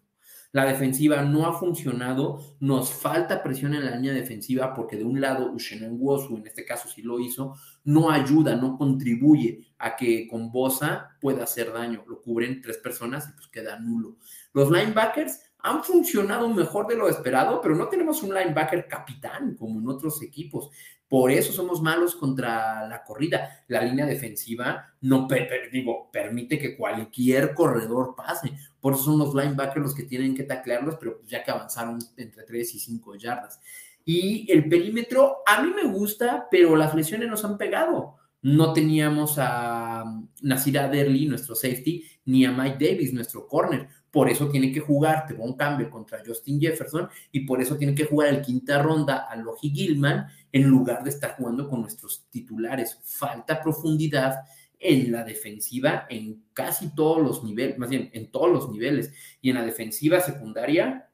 La 0.52 0.66
defensiva 0.66 1.22
no 1.22 1.46
ha 1.46 1.60
funcionado, 1.60 2.40
nos 2.62 2.94
falta 2.94 3.44
presión 3.44 3.74
en 3.74 3.84
la 3.84 3.96
línea 3.96 4.14
defensiva 4.14 4.74
porque 4.74 4.96
de 4.96 5.04
un 5.04 5.20
lado 5.20 5.52
Ushenan 5.52 5.98
Wosu, 6.00 6.38
en 6.38 6.48
este 6.48 6.64
caso 6.64 6.88
sí 6.88 7.02
lo 7.02 7.20
hizo, 7.20 7.56
no 7.84 8.10
ayuda, 8.10 8.56
no 8.56 8.78
contribuye 8.78 9.68
a 9.78 9.98
que 9.98 10.28
con 10.30 10.54
Bosa 10.54 11.18
pueda 11.20 11.44
hacer 11.44 11.74
daño. 11.74 12.06
Lo 12.08 12.22
cubren 12.22 12.62
tres 12.62 12.78
personas 12.78 13.28
y 13.28 13.34
pues 13.34 13.48
queda 13.48 13.80
nulo. 13.80 14.18
Los 14.54 14.72
linebackers 14.72 15.42
han 15.66 15.84
funcionado 15.84 16.48
mejor 16.48 16.86
de 16.86 16.96
lo 16.96 17.10
esperado, 17.10 17.60
pero 17.60 17.76
no 17.76 17.88
tenemos 17.88 18.22
un 18.22 18.36
linebacker 18.36 18.88
capitán 18.88 19.56
como 19.56 19.80
en 19.80 19.90
otros 19.90 20.22
equipos. 20.22 20.70
Por 21.08 21.32
eso 21.32 21.52
somos 21.52 21.82
malos 21.82 22.16
contra 22.16 22.88
la 22.88 23.04
corrida. 23.04 23.64
La 23.68 23.82
línea 23.82 24.06
defensiva 24.06 24.94
no 25.02 25.28
permite 25.28 26.60
que 26.60 26.78
cualquier 26.78 27.56
corredor 27.56 28.14
pase. 28.16 28.54
Por 28.80 28.94
eso 28.94 29.06
son 29.06 29.18
los 29.18 29.34
linebackers 29.34 29.82
los 29.82 29.96
que 29.96 30.04
tienen 30.04 30.36
que 30.36 30.44
taclearlos, 30.44 30.98
pero 31.00 31.18
pues 31.18 31.30
ya 31.32 31.44
que 31.44 31.50
avanzaron 31.50 31.98
entre 32.16 32.44
3 32.44 32.76
y 32.76 32.80
5 32.80 33.16
yardas. 33.16 33.60
Y 34.06 34.52
el 34.52 34.70
perímetro 34.70 35.38
a 35.48 35.64
mí 35.64 35.72
me 35.76 35.92
gusta, 35.92 36.48
pero 36.52 36.76
las 36.76 36.94
lesiones 36.94 37.28
nos 37.28 37.44
han 37.44 37.58
pegado. 37.58 38.18
No 38.44 38.72
teníamos 38.72 39.38
a 39.40 40.04
Nasira 40.44 40.88
Derly, 40.88 41.26
nuestro 41.26 41.56
safety, 41.56 42.06
ni 42.26 42.46
a 42.46 42.52
Mike 42.52 42.78
Davis, 42.80 43.14
nuestro 43.14 43.48
corner. 43.48 43.88
Por 44.16 44.30
eso 44.30 44.48
tiene 44.48 44.72
que 44.72 44.80
jugar, 44.80 45.28
tuvo 45.28 45.44
un 45.44 45.58
cambio 45.58 45.90
contra 45.90 46.24
Justin 46.26 46.58
Jefferson 46.58 47.10
y 47.34 47.42
por 47.42 47.62
eso 47.62 47.76
tiene 47.76 47.94
que 47.94 48.06
jugar 48.06 48.30
el 48.30 48.42
quinta 48.42 48.82
ronda 48.82 49.28
a 49.30 49.36
Logi 49.36 49.72
Gilman 49.72 50.28
en 50.54 50.64
lugar 50.70 51.04
de 51.04 51.10
estar 51.10 51.36
jugando 51.36 51.68
con 51.68 51.82
nuestros 51.82 52.26
titulares. 52.30 52.98
Falta 53.04 53.62
profundidad 53.62 54.36
en 54.80 55.12
la 55.12 55.26
defensiva 55.26 56.08
en 56.10 56.46
casi 56.54 56.96
todos 56.96 57.22
los 57.22 57.44
niveles, 57.44 57.78
más 57.78 57.90
bien 57.90 58.10
en 58.14 58.32
todos 58.32 58.50
los 58.50 58.72
niveles. 58.72 59.12
Y 59.42 59.50
en 59.50 59.58
la 59.58 59.66
defensiva 59.66 60.22
secundaria, 60.22 61.10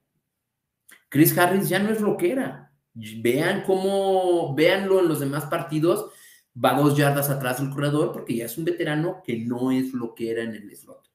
Chris 1.09 1.35
Harris 1.35 1.69
ya 1.69 1.79
no 1.79 1.89
es 1.89 2.01
lo 2.01 2.17
que 2.17 2.33
era. 2.33 2.71
Vean 2.93 3.63
cómo, 3.65 4.53
véanlo 4.53 4.99
en 4.99 5.07
los 5.07 5.19
demás 5.19 5.45
partidos, 5.45 6.11
va 6.55 6.75
dos 6.75 6.95
yardas 6.95 7.31
atrás 7.31 7.59
del 7.59 7.71
corredor 7.71 8.11
porque 8.11 8.35
ya 8.35 8.45
es 8.45 8.59
un 8.59 8.65
veterano 8.65 9.23
que 9.25 9.39
no 9.39 9.71
es 9.71 9.91
lo 9.91 10.13
que 10.13 10.29
era 10.29 10.43
en 10.43 10.53
el 10.53 10.77
slot. 10.77 11.09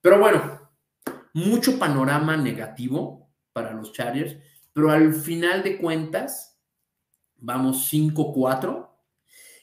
Pero 0.00 0.18
bueno, 0.18 0.69
mucho 1.32 1.78
panorama 1.78 2.36
negativo 2.36 3.30
para 3.52 3.72
los 3.72 3.92
Chargers, 3.92 4.36
pero 4.72 4.90
al 4.90 5.12
final 5.14 5.62
de 5.62 5.78
cuentas, 5.78 6.58
vamos 7.36 7.92
5-4. 7.92 8.88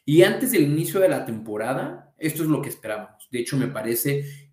Y 0.06 0.24
antes 0.24 0.52
del 0.52 0.64
inicio 0.64 1.00
de 1.00 1.10
la 1.10 1.26
temporada, 1.26 2.14
esto 2.18 2.44
es 2.44 2.50
lo 2.50 2.62
que 2.62 2.70
esperábamos. 2.70 3.28
De 3.30 3.40
hecho, 3.40 3.58
me 3.58 3.68
parece 3.68 4.48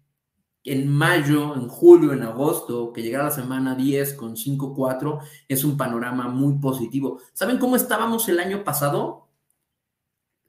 en 0.65 0.89
mayo, 0.89 1.55
en 1.55 1.69
julio, 1.69 2.13
en 2.13 2.23
agosto, 2.23 2.93
que 2.93 3.03
llegara 3.03 3.25
la 3.25 3.31
semana 3.31 3.75
10 3.75 4.15
con 4.15 4.35
5-4, 4.35 5.21
es 5.47 5.63
un 5.63 5.77
panorama 5.77 6.29
muy 6.29 6.59
positivo. 6.59 7.21
¿Saben 7.35 7.59
cómo 7.59 7.77
estábamos 7.77 8.29
el 8.29 8.41
año 8.41 8.65
pasado? 8.65 9.29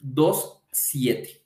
2-7. 0.01 1.41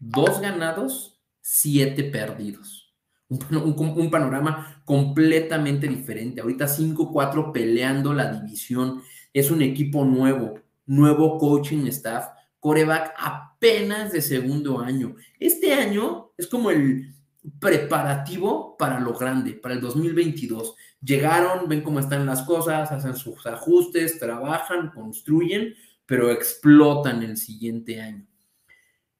Dos 0.00 0.40
ganados, 0.40 1.20
siete 1.40 2.04
perdidos. 2.04 2.87
Un, 3.30 4.10
panorama 4.10 4.82
completamente 4.84 5.86
diferente. 5.86 6.40
Ahorita 6.40 6.66
5-4 6.66 7.52
peleando 7.52 8.14
la 8.14 8.32
división. 8.32 9.02
Es 9.32 9.50
un 9.50 9.60
equipo 9.60 10.04
nuevo, 10.04 10.60
nuevo 10.86 11.38
coaching 11.38 11.86
staff, 11.88 12.28
coreback 12.58 13.14
apenas 13.18 14.12
de 14.12 14.22
segundo 14.22 14.80
año. 14.80 15.14
Este 15.38 15.74
año 15.74 16.30
es 16.38 16.46
como 16.46 16.70
el 16.70 17.14
preparativo 17.60 18.76
para 18.76 19.00
lo 19.00 19.14
grande, 19.14 19.52
para 19.52 19.74
el 19.74 19.80
2022. 19.80 20.74
Llegaron, 21.02 21.68
ven 21.68 21.82
cómo 21.82 22.00
están 22.00 22.26
las 22.26 22.42
cosas, 22.42 22.90
hacen 22.90 23.14
sus 23.14 23.46
ajustes, 23.46 24.18
trabajan, 24.18 24.90
construyen, 24.90 25.74
pero 26.06 26.30
explotan 26.30 27.22
el 27.22 27.36
siguiente 27.36 28.00
año. 28.00 28.27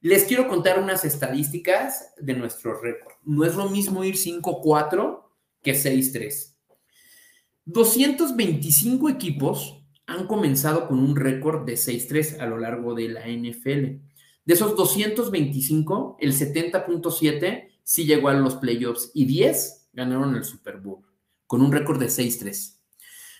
Les 0.00 0.24
quiero 0.24 0.46
contar 0.46 0.78
unas 0.78 1.04
estadísticas 1.04 2.14
de 2.18 2.34
nuestro 2.34 2.80
récord. 2.80 3.14
No 3.24 3.44
es 3.44 3.56
lo 3.56 3.68
mismo 3.68 4.04
ir 4.04 4.14
5-4 4.14 5.24
que 5.60 5.72
6-3. 5.72 6.54
225 7.64 9.08
equipos 9.08 9.82
han 10.06 10.26
comenzado 10.28 10.86
con 10.86 11.00
un 11.00 11.16
récord 11.16 11.66
de 11.66 11.74
6-3 11.74 12.38
a 12.38 12.46
lo 12.46 12.58
largo 12.58 12.94
de 12.94 13.08
la 13.08 13.26
NFL. 13.26 14.00
De 14.44 14.54
esos 14.54 14.76
225, 14.76 16.16
el 16.20 16.32
70.7 16.32 17.68
sí 17.82 18.06
llegó 18.06 18.28
a 18.28 18.34
los 18.34 18.54
playoffs 18.54 19.10
y 19.14 19.26
10 19.26 19.88
ganaron 19.92 20.36
el 20.36 20.44
Super 20.44 20.78
Bowl, 20.78 21.04
con 21.46 21.60
un 21.60 21.72
récord 21.72 21.98
de 21.98 22.06
6-3. 22.06 22.77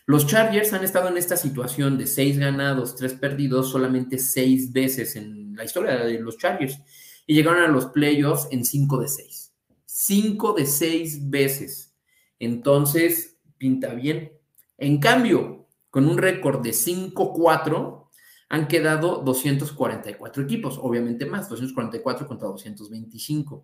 Los 0.08 0.26
Chargers 0.26 0.72
han 0.72 0.84
estado 0.84 1.08
en 1.08 1.18
esta 1.18 1.36
situación 1.36 1.98
de 1.98 2.06
6 2.06 2.38
ganados, 2.38 2.96
3 2.96 3.12
perdidos 3.12 3.70
solamente 3.70 4.16
6 4.16 4.72
veces 4.72 5.16
en 5.16 5.54
la 5.54 5.64
historia 5.64 5.98
de 5.98 6.18
los 6.18 6.38
Chargers 6.38 6.80
y 7.26 7.34
llegaron 7.34 7.62
a 7.62 7.68
los 7.68 7.88
playoffs 7.88 8.48
en 8.50 8.64
5 8.64 9.02
de 9.02 9.08
6. 9.08 9.52
5 9.84 10.52
de 10.54 10.64
6 10.64 11.28
veces. 11.28 11.94
Entonces, 12.38 13.36
pinta 13.58 13.92
bien. 13.92 14.32
En 14.78 14.98
cambio, 14.98 15.66
con 15.90 16.08
un 16.08 16.16
récord 16.16 16.62
de 16.62 16.70
5-4, 16.70 18.08
han 18.48 18.66
quedado 18.66 19.18
244 19.18 20.42
equipos, 20.42 20.78
obviamente 20.80 21.26
más, 21.26 21.50
244 21.50 22.26
contra 22.26 22.48
225. 22.48 23.62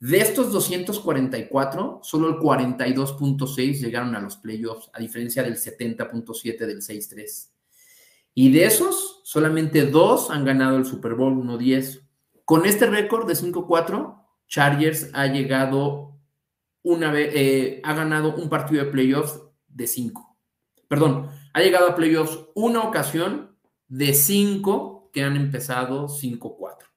De 0.00 0.18
estos 0.18 0.52
244, 0.52 2.00
solo 2.02 2.28
el 2.28 2.36
42.6 2.36 3.80
llegaron 3.80 4.14
a 4.14 4.20
los 4.20 4.36
playoffs, 4.36 4.90
a 4.92 5.00
diferencia 5.00 5.42
del 5.42 5.56
70.7 5.56 6.58
del 6.58 6.82
6-3. 6.82 7.50
Y 8.34 8.52
de 8.52 8.64
esos, 8.64 9.20
solamente 9.24 9.86
dos 9.86 10.30
han 10.30 10.44
ganado 10.44 10.76
el 10.76 10.84
Super 10.84 11.14
Bowl 11.14 11.34
1-10. 11.34 12.02
Con 12.44 12.64
este 12.64 12.86
récord 12.86 13.26
de 13.26 13.34
5-4, 13.34 14.22
Chargers 14.46 15.10
ha 15.14 15.26
llegado 15.26 16.16
una 16.82 17.10
vez, 17.10 17.32
eh, 17.34 17.80
ha 17.82 17.94
ganado 17.94 18.36
un 18.36 18.48
partido 18.48 18.84
de 18.84 18.90
playoffs 18.90 19.42
de 19.66 19.86
5. 19.86 20.36
Perdón, 20.86 21.28
ha 21.52 21.60
llegado 21.60 21.88
a 21.88 21.96
playoffs 21.96 22.38
una 22.54 22.82
ocasión 22.82 23.56
de 23.88 24.14
cinco 24.14 25.10
que 25.12 25.22
han 25.22 25.36
empezado 25.36 26.08
5-4. 26.08 26.87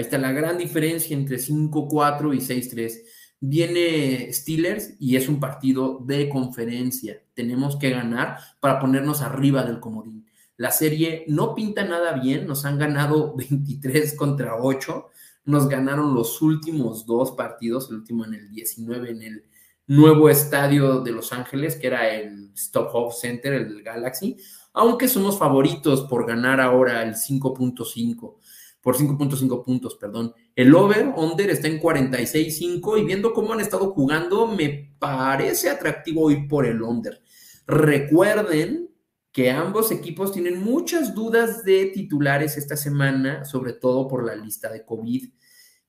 Ahí 0.00 0.04
está 0.04 0.16
la 0.16 0.32
gran 0.32 0.56
diferencia 0.56 1.14
entre 1.14 1.36
5-4 1.36 2.34
y 2.34 2.38
6-3. 2.38 3.02
Viene 3.38 4.32
Steelers 4.32 4.94
y 4.98 5.16
es 5.16 5.28
un 5.28 5.38
partido 5.38 5.98
de 6.06 6.30
conferencia. 6.30 7.22
Tenemos 7.34 7.76
que 7.76 7.90
ganar 7.90 8.38
para 8.60 8.80
ponernos 8.80 9.20
arriba 9.20 9.62
del 9.62 9.78
comodín. 9.78 10.26
La 10.56 10.70
serie 10.70 11.26
no 11.28 11.54
pinta 11.54 11.84
nada 11.84 12.14
bien, 12.14 12.46
nos 12.46 12.64
han 12.64 12.78
ganado 12.78 13.36
23 13.36 14.16
contra 14.16 14.56
8, 14.56 15.08
nos 15.44 15.68
ganaron 15.68 16.14
los 16.14 16.40
últimos 16.40 17.04
dos 17.04 17.32
partidos, 17.32 17.90
el 17.90 17.96
último 17.96 18.24
en 18.24 18.32
el 18.32 18.50
19 18.50 19.10
en 19.10 19.22
el 19.22 19.44
nuevo 19.86 20.30
estadio 20.30 21.00
de 21.00 21.12
Los 21.12 21.34
Ángeles, 21.34 21.76
que 21.76 21.88
era 21.88 22.08
el 22.08 22.52
Stop 22.54 22.94
Hub 22.94 23.12
Center, 23.12 23.52
el 23.52 23.82
Galaxy, 23.82 24.38
aunque 24.72 25.08
somos 25.08 25.38
favoritos 25.38 26.04
por 26.08 26.26
ganar 26.26 26.58
ahora 26.58 27.02
el 27.02 27.16
5.5, 27.16 28.36
por 28.80 28.96
5.5 28.96 29.64
puntos, 29.64 29.94
perdón. 29.96 30.34
El 30.54 30.74
over-under 30.74 31.50
está 31.50 31.68
en 31.68 31.80
46.5 31.80 33.00
y 33.00 33.04
viendo 33.04 33.32
cómo 33.32 33.52
han 33.52 33.60
estado 33.60 33.92
jugando, 33.92 34.46
me 34.46 34.94
parece 34.98 35.68
atractivo 35.68 36.30
ir 36.30 36.48
por 36.48 36.66
el 36.66 36.82
under. 36.82 37.22
Recuerden 37.66 38.90
que 39.32 39.50
ambos 39.50 39.92
equipos 39.92 40.32
tienen 40.32 40.60
muchas 40.60 41.14
dudas 41.14 41.64
de 41.64 41.86
titulares 41.86 42.56
esta 42.56 42.76
semana, 42.76 43.44
sobre 43.44 43.72
todo 43.72 44.08
por 44.08 44.24
la 44.24 44.34
lista 44.34 44.70
de 44.72 44.84
COVID. 44.84 45.30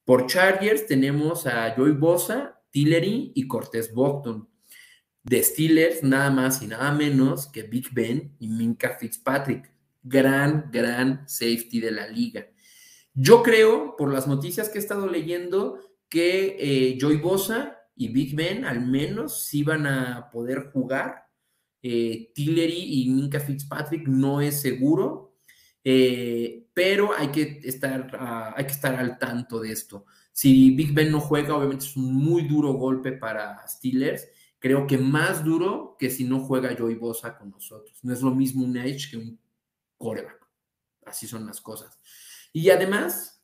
Por 0.06 0.28
Chargers 0.28 0.86
tenemos 0.86 1.48
a 1.48 1.74
Joy 1.76 1.94
Bosa 1.94 2.62
Tillery 2.72 3.34
y 3.36 3.48
Cortés 3.48 3.94
Bogton. 3.94 4.48
De 5.24 5.44
Steelers, 5.44 6.02
nada 6.02 6.32
más 6.32 6.62
y 6.64 6.68
nada 6.68 6.92
menos 6.92 7.48
que 7.48 7.64
Big 7.64 7.94
Ben 7.94 8.36
y 8.40 8.48
Minka 8.48 8.98
Fitzpatrick. 8.98 9.72
Gran, 10.04 10.70
gran 10.72 11.28
safety 11.28 11.80
de 11.80 11.92
la 11.92 12.08
liga. 12.08 12.48
Yo 13.14 13.44
creo, 13.44 13.96
por 13.98 14.12
las 14.12 14.28
noticias 14.28 14.70
que 14.70 14.78
he 14.78 14.82
estado 14.82 15.08
leyendo, 15.08 15.80
que 16.10 16.58
eh, 16.60 16.98
Joy 17.00 17.18
Bosa 17.18 17.78
y 17.96 18.10
Big 18.10 18.36
Ben 18.36 18.66
al 18.66 18.86
menos 18.86 19.46
sí 19.46 19.64
van 19.64 19.86
a 19.86 20.30
poder 20.30 20.72
jugar. 20.72 21.26
Eh, 21.82 22.32
Tillery 22.36 23.02
y 23.02 23.10
Minka 23.10 23.40
Fitzpatrick 23.40 24.08
no 24.08 24.40
es 24.40 24.62
seguro, 24.62 25.36
eh, 25.84 26.68
pero 26.74 27.12
hay 27.18 27.30
que, 27.30 27.60
estar, 27.64 28.12
ah, 28.20 28.54
hay 28.56 28.66
que 28.66 28.72
estar 28.72 28.96
al 28.96 29.18
tanto 29.18 29.60
de 29.60 29.72
esto. 29.72 30.06
Si 30.32 30.72
Big 30.72 30.94
Ben 30.94 31.12
no 31.12 31.20
juega, 31.20 31.56
obviamente 31.56 31.86
es 31.86 31.98
un 31.98 32.14
muy 32.14 32.48
duro 32.48 32.74
golpe 32.74 33.12
para 33.12 33.68
Steelers. 33.68 34.28
Creo 34.60 34.86
que 34.88 34.98
más 34.98 35.44
duro 35.44 35.96
que 36.00 36.10
si 36.10 36.24
no 36.24 36.40
juega 36.40 36.76
Joey 36.78 36.96
Bosa 36.96 37.38
con 37.38 37.50
nosotros. 37.50 37.98
No 38.04 38.14
es 38.14 38.22
lo 38.22 38.32
mismo 38.32 38.64
un 38.64 38.78
edge 38.78 39.10
que 39.10 39.18
un 39.18 39.40
coreback. 39.98 40.48
Así 41.06 41.28
son 41.28 41.46
las 41.46 41.60
cosas. 41.60 42.00
Y 42.54 42.70
además, 42.70 43.44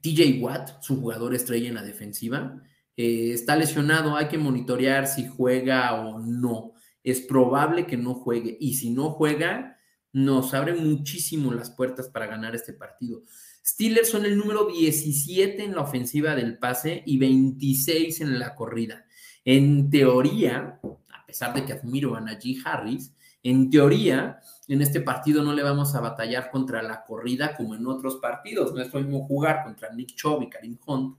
TJ 0.00 0.40
Watt, 0.40 0.82
su 0.82 1.00
jugador 1.00 1.34
estrella 1.34 1.68
en 1.68 1.74
la 1.74 1.82
defensiva, 1.82 2.62
eh, 2.96 3.32
está 3.32 3.56
lesionado. 3.56 4.16
Hay 4.16 4.28
que 4.28 4.38
monitorear 4.38 5.06
si 5.06 5.26
juega 5.26 5.94
o 5.94 6.18
no. 6.18 6.74
Es 7.02 7.20
probable 7.20 7.86
que 7.86 7.96
no 7.96 8.14
juegue. 8.14 8.56
Y 8.60 8.74
si 8.74 8.90
no 8.90 9.10
juega, 9.10 9.78
nos 10.12 10.54
abre 10.54 10.74
muchísimo 10.74 11.52
las 11.52 11.70
puertas 11.70 12.08
para 12.08 12.26
ganar 12.26 12.54
este 12.54 12.72
partido. 12.72 13.22
Steelers 13.64 14.10
son 14.10 14.26
el 14.26 14.36
número 14.36 14.66
17 14.66 15.62
en 15.62 15.74
la 15.74 15.82
ofensiva 15.82 16.34
del 16.34 16.58
pase 16.58 17.02
y 17.06 17.18
26 17.18 18.20
en 18.20 18.38
la 18.38 18.54
corrida. 18.54 19.06
En 19.44 19.88
teoría, 19.88 20.80
a 20.82 21.26
pesar 21.26 21.54
de 21.54 21.64
que 21.64 21.72
admiro 21.72 22.14
a 22.14 22.20
Najee 22.20 22.60
Harris, 22.64 23.14
en 23.42 23.70
teoría, 23.70 24.40
en 24.72 24.80
este 24.80 25.02
partido 25.02 25.42
no 25.42 25.52
le 25.52 25.62
vamos 25.62 25.94
a 25.94 26.00
batallar 26.00 26.50
contra 26.50 26.82
la 26.82 27.04
corrida 27.04 27.54
como 27.54 27.74
en 27.74 27.86
otros 27.86 28.16
partidos. 28.16 28.72
No 28.72 28.80
es 28.80 28.92
lo 28.92 29.00
mismo 29.00 29.26
jugar 29.26 29.64
contra 29.64 29.92
Nick 29.92 30.14
Chubb 30.14 30.42
y 30.42 30.48
Karim 30.48 30.78
Hunt, 30.86 31.18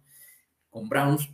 con 0.71 0.89
Browns 0.89 1.29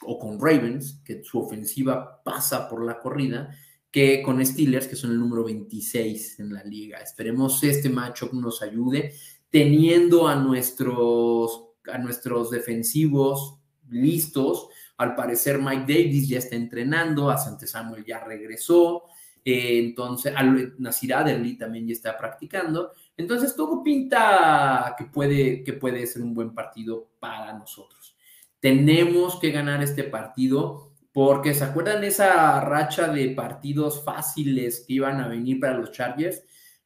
o 0.00 0.18
con 0.18 0.40
Ravens, 0.40 1.02
que 1.04 1.22
su 1.22 1.40
ofensiva 1.40 2.22
pasa 2.24 2.70
por 2.70 2.82
la 2.82 2.98
corrida, 2.98 3.54
que 3.90 4.22
con 4.22 4.44
Steelers, 4.44 4.86
que 4.86 4.96
son 4.96 5.10
el 5.10 5.18
número 5.18 5.44
26 5.44 6.40
en 6.40 6.54
la 6.54 6.64
liga. 6.64 7.00
Esperemos 7.00 7.62
este 7.62 7.90
matchup 7.90 8.32
nos 8.32 8.62
ayude 8.62 9.12
teniendo 9.50 10.26
a 10.26 10.36
nuestros, 10.36 11.66
a 11.92 11.98
nuestros 11.98 12.50
defensivos 12.50 13.58
listos. 13.90 14.68
Al 14.96 15.14
parecer 15.14 15.58
Mike 15.58 15.92
Davis 15.92 16.28
ya 16.28 16.38
está 16.38 16.56
entrenando, 16.56 17.28
a 17.28 17.36
Sante 17.36 17.66
Samuel 17.66 18.06
ya 18.06 18.20
regresó, 18.24 19.04
eh, 19.50 19.78
entonces 19.78 20.34
Nasir 20.78 21.14
Adderley 21.14 21.56
también 21.56 21.86
ya 21.86 21.92
está 21.92 22.18
practicando. 22.18 22.92
Entonces 23.16 23.54
todo 23.56 23.82
pinta 23.82 24.94
que 24.96 25.06
puede, 25.06 25.64
que 25.64 25.72
puede 25.72 26.06
ser 26.06 26.22
un 26.22 26.34
buen 26.34 26.54
partido 26.54 27.08
para 27.18 27.52
nosotros. 27.52 28.16
Tenemos 28.60 29.38
que 29.38 29.50
ganar 29.50 29.82
este 29.82 30.04
partido 30.04 30.92
porque 31.12 31.54
se 31.54 31.64
acuerdan 31.64 32.04
esa 32.04 32.60
racha 32.60 33.08
de 33.08 33.30
partidos 33.30 34.04
fáciles 34.04 34.84
que 34.86 34.94
iban 34.94 35.20
a 35.20 35.28
venir 35.28 35.58
para 35.58 35.78
los 35.78 35.92
Chargers, 35.92 36.42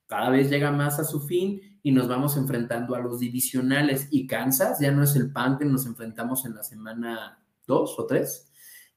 cada 0.07 0.31
vez 0.31 0.48
llega 0.48 0.70
más 0.70 0.98
a 0.98 1.05
su 1.05 1.20
fin 1.20 1.79
y 1.83 1.90
nos 1.90 2.07
vamos 2.07 2.37
enfrentando 2.37 2.94
a 2.94 3.01
los 3.01 3.18
divisionales. 3.18 4.09
Y 4.11 4.27
Kansas 4.27 4.79
ya 4.79 4.92
no 4.92 5.03
es 5.03 5.16
el 5.16 5.33
pan 5.33 5.59
que 5.59 5.64
nos 5.64 5.87
enfrentamos 5.87 6.44
en 6.44 6.55
la 6.55 6.62
semana 6.62 7.42
2 7.66 7.98
o 7.98 8.07
3. 8.07 8.52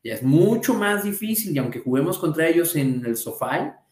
Ya 0.05 0.13
es 0.13 0.21
mucho 0.21 0.75
más 0.75 1.03
difícil 1.03 1.55
y 1.55 1.57
aunque 1.57 1.79
juguemos 1.79 2.19
contra 2.19 2.47
ellos 2.47 2.75
en 2.75 3.03
el 3.07 3.17
sofá, 3.17 3.83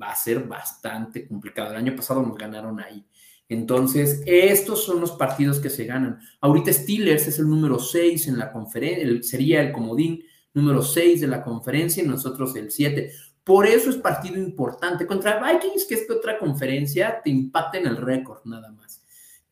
va 0.00 0.10
a 0.10 0.16
ser 0.16 0.40
bastante 0.40 1.28
complicado. 1.28 1.70
El 1.70 1.76
año 1.76 1.94
pasado 1.94 2.20
nos 2.24 2.36
ganaron 2.36 2.80
ahí. 2.80 3.06
Entonces, 3.48 4.20
estos 4.26 4.84
son 4.84 5.00
los 5.00 5.12
partidos 5.12 5.60
que 5.60 5.70
se 5.70 5.84
ganan. 5.84 6.18
Ahorita 6.40 6.72
Steelers 6.72 7.28
es 7.28 7.38
el 7.38 7.48
número 7.48 7.78
6 7.78 8.26
en 8.26 8.36
la 8.36 8.50
conferencia, 8.50 9.22
sería 9.22 9.62
el 9.62 9.70
comodín 9.70 10.24
número 10.54 10.82
6 10.82 11.20
de 11.20 11.28
la 11.28 11.44
conferencia 11.44 12.02
y 12.02 12.08
nosotros 12.08 12.56
el 12.56 12.72
7. 12.72 13.12
Por 13.44 13.64
eso 13.64 13.90
es 13.90 13.96
partido 13.98 14.38
importante. 14.38 15.06
Contra 15.06 15.40
Vikings, 15.40 15.84
que 15.84 15.94
es 15.94 16.10
otra 16.10 16.36
conferencia, 16.36 17.20
te 17.22 17.30
impacta 17.30 17.78
en 17.78 17.86
el 17.86 17.96
récord 17.96 18.40
nada 18.44 18.72
más. 18.72 19.01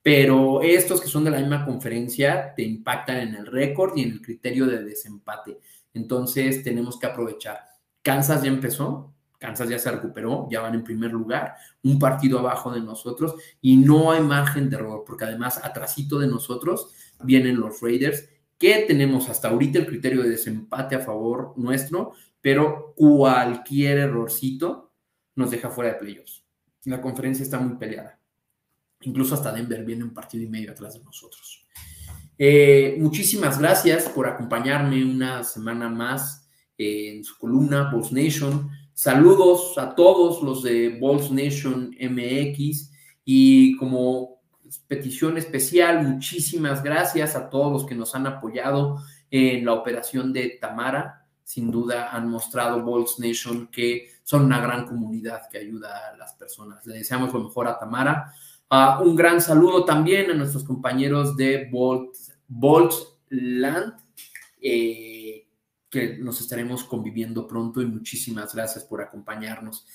Pero 0.03 0.63
estos 0.63 1.01
que 1.01 1.09
son 1.09 1.25
de 1.25 1.31
la 1.31 1.39
misma 1.39 1.65
conferencia 1.65 2.55
te 2.55 2.63
impactan 2.63 3.19
en 3.19 3.35
el 3.35 3.47
récord 3.47 3.97
y 3.97 4.03
en 4.03 4.13
el 4.13 4.23
criterio 4.23 4.67
de 4.67 4.83
desempate. 4.83 5.59
Entonces 5.93 6.63
tenemos 6.63 6.99
que 6.99 7.07
aprovechar. 7.07 7.61
Kansas 8.03 8.43
ya 8.43 8.49
empezó, 8.49 9.13
Kansas 9.39 9.69
ya 9.69 9.79
se 9.79 9.91
recuperó, 9.91 10.49
ya 10.51 10.61
van 10.61 10.75
en 10.75 10.85
primer 10.85 11.13
lugar, 11.13 11.55
un 11.83 11.99
partido 11.99 12.39
abajo 12.39 12.71
de 12.71 12.81
nosotros 12.81 13.35
y 13.61 13.77
no 13.77 14.13
hay 14.13 14.23
margen 14.23 14.71
de 14.71 14.77
error, 14.77 15.05
porque 15.07 15.25
además 15.25 15.61
atrasito 15.63 16.19
de 16.19 16.27
nosotros 16.27 16.95
vienen 17.23 17.59
los 17.59 17.81
Raiders, 17.81 18.29
que 18.59 18.85
tenemos 18.87 19.29
hasta 19.31 19.49
ahorita 19.49 19.79
el 19.79 19.87
criterio 19.87 20.23
de 20.23 20.29
desempate 20.29 20.95
a 20.95 21.01
favor 21.01 21.55
nuestro, 21.57 22.13
pero 22.43 22.93
cualquier 22.95 23.99
errorcito 23.99 24.93
nos 25.35 25.51
deja 25.51 25.71
fuera 25.71 25.93
de 25.93 25.99
playoffs. 25.99 26.45
La 26.85 27.01
conferencia 27.01 27.43
está 27.43 27.59
muy 27.59 27.77
peleada. 27.79 28.20
Incluso 29.03 29.35
hasta 29.35 29.53
Denver 29.53 29.85
viene 29.85 30.05
un 30.05 30.15
partido 30.15 30.45
y 30.45 30.49
medio 30.49 30.73
atrás 30.73 30.95
de 30.95 31.05
nosotros. 31.05 31.67
Eh, 32.39 32.97
muchísimas 32.99 33.59
gracias 33.59 34.09
por 34.09 34.27
acompañarme 34.27 35.05
una 35.05 35.45
semana 35.45 35.89
más 35.89 36.49
en 36.79 37.23
su 37.25 37.37
columna 37.39 37.91
Balls 37.93 38.13
Nation. 38.13 38.71
Saludos 38.95 39.77
a 39.79 39.95
todos 39.95 40.43
los 40.43 40.63
de 40.63 40.99
Balls 41.01 41.31
Nation 41.31 41.95
MX 42.01 42.91
y 43.25 43.77
como 43.77 44.41
petición 44.87 45.37
especial, 45.37 46.07
muchísimas 46.07 46.83
gracias 46.83 47.35
a 47.37 47.51
todos 47.51 47.73
los 47.73 47.87
que 47.87 47.95
nos 47.95 48.15
han 48.15 48.27
apoyado 48.27 48.99
en 49.31 49.65
la 49.65 49.73
operación 49.73 50.33
de 50.33 50.59
Tamara 50.61 51.21
sin 51.51 51.69
duda 51.69 52.11
han 52.13 52.29
mostrado 52.29 52.81
Bolts 52.81 53.19
Nation 53.19 53.67
que 53.73 54.07
son 54.23 54.45
una 54.45 54.61
gran 54.61 54.87
comunidad 54.87 55.49
que 55.51 55.59
ayuda 55.59 56.11
a 56.11 56.17
las 56.17 56.35
personas. 56.35 56.87
Le 56.87 56.99
deseamos 56.99 57.33
lo 57.33 57.43
mejor 57.43 57.67
a 57.67 57.77
Tamara. 57.77 58.33
Uh, 58.71 59.03
un 59.03 59.17
gran 59.17 59.41
saludo 59.41 59.85
también 59.85 60.31
a 60.31 60.35
nuestros 60.35 60.63
compañeros 60.63 61.37
de 61.37 61.69
Land, 63.31 63.95
eh, 64.61 65.47
que 65.89 66.19
nos 66.19 66.41
estaremos 66.41 66.85
conviviendo 66.85 67.47
pronto 67.47 67.83
y 67.83 67.87
muchísimas 67.87 68.55
gracias 68.55 68.85
por 68.85 69.03
acompañarnos. 69.03 69.87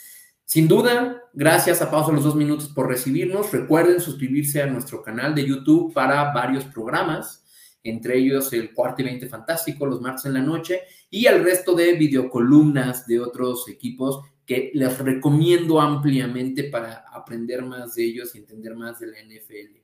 Sin 0.43 0.67
duda, 0.67 1.23
gracias 1.33 1.81
a 1.81 1.89
Pausa 1.89 2.11
los 2.11 2.23
dos 2.23 2.35
minutos 2.35 2.67
por 2.67 2.87
recibirnos. 2.87 3.51
Recuerden 3.51 4.01
suscribirse 4.01 4.61
a 4.61 4.67
nuestro 4.67 5.01
canal 5.01 5.33
de 5.33 5.47
YouTube 5.47 5.93
para 5.93 6.33
varios 6.33 6.65
programas 6.65 7.45
entre 7.85 8.17
ellos 8.17 8.51
el 8.51 8.73
cuarto 8.73 9.03
y 9.03 9.05
20 9.05 9.29
fantástico 9.29 9.85
los 9.85 10.01
martes 10.01 10.25
en 10.25 10.33
la 10.33 10.41
noche 10.41 10.81
y 11.09 11.27
el 11.27 11.43
resto 11.43 11.75
de 11.75 11.93
videocolumnas 11.93 13.05
de 13.05 13.19
otros 13.19 13.69
equipos 13.69 14.21
que 14.45 14.71
les 14.73 14.97
recomiendo 14.99 15.81
ampliamente 15.81 16.65
para 16.65 17.05
aprender 17.11 17.63
más 17.63 17.95
de 17.95 18.03
ellos 18.03 18.35
y 18.35 18.39
entender 18.39 18.75
más 18.75 18.99
de 18.99 19.07
la 19.07 19.17
NFL. 19.19 19.79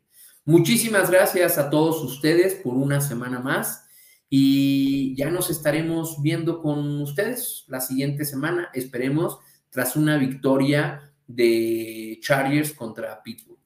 Muchísimas 0.46 1.10
gracias 1.10 1.58
a 1.58 1.70
todos 1.70 2.04
ustedes 2.04 2.56
por 2.56 2.76
una 2.76 3.02
semana 3.02 3.40
más 3.40 3.88
y 4.30 5.16
ya 5.16 5.30
nos 5.30 5.50
estaremos 5.50 6.22
viendo 6.22 6.62
con 6.62 7.02
ustedes 7.02 7.66
la 7.68 7.82
siguiente 7.82 8.24
semana, 8.26 8.70
esperemos, 8.74 9.40
tras 9.70 9.96
una 9.96 10.18
victoria 10.18 11.14
de 11.28 12.18
Chargers 12.22 12.74
contra 12.74 13.22
Pittsburgh. 13.24 13.60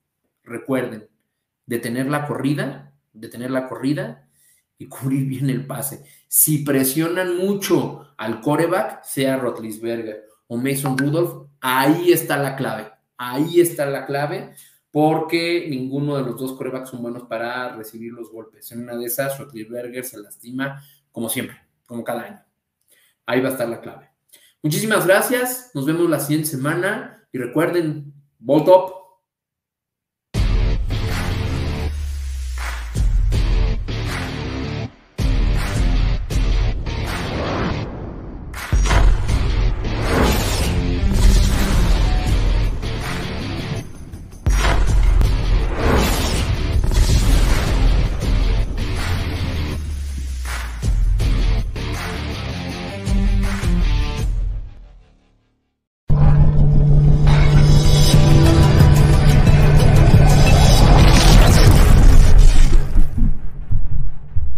Recuerden, 0.43 1.07
detener 1.65 2.07
la 2.07 2.27
corrida, 2.27 2.93
detener 3.13 3.51
la 3.51 3.67
corrida 3.67 4.27
y 4.77 4.87
cubrir 4.87 5.25
bien 5.25 5.49
el 5.49 5.65
pase. 5.65 6.03
Si 6.27 6.59
presionan 6.59 7.37
mucho 7.37 8.13
al 8.17 8.41
coreback, 8.41 9.03
sea 9.03 9.37
Rotlisberger 9.37 10.25
o 10.47 10.57
Mason 10.57 10.97
Rudolph, 10.97 11.49
ahí 11.61 12.11
está 12.11 12.37
la 12.37 12.55
clave. 12.55 12.91
Ahí 13.17 13.61
está 13.61 13.85
la 13.85 14.05
clave 14.05 14.53
porque 14.91 15.67
ninguno 15.69 16.15
de 16.15 16.23
los 16.23 16.39
dos 16.39 16.53
corebacks 16.53 16.89
son 16.89 17.01
buenos 17.01 17.23
para 17.23 17.75
recibir 17.75 18.13
los 18.13 18.31
golpes. 18.31 18.71
En 18.71 18.83
una 18.83 18.95
de 18.95 19.05
esas, 19.05 19.37
Rotlisberger 19.37 20.05
se 20.05 20.19
lastima 20.19 20.81
como 21.11 21.27
siempre, 21.27 21.57
como 21.85 22.03
cada 22.03 22.21
año. 22.23 22.45
Ahí 23.25 23.41
va 23.41 23.49
a 23.49 23.51
estar 23.51 23.67
la 23.67 23.81
clave. 23.81 24.09
Muchísimas 24.63 25.05
gracias. 25.05 25.71
Nos 25.73 25.85
vemos 25.85 26.09
la 26.09 26.19
siguiente 26.19 26.49
semana 26.49 27.27
y 27.31 27.37
recuerden, 27.37 28.13
Bolt 28.39 28.67
Up. 28.67 28.94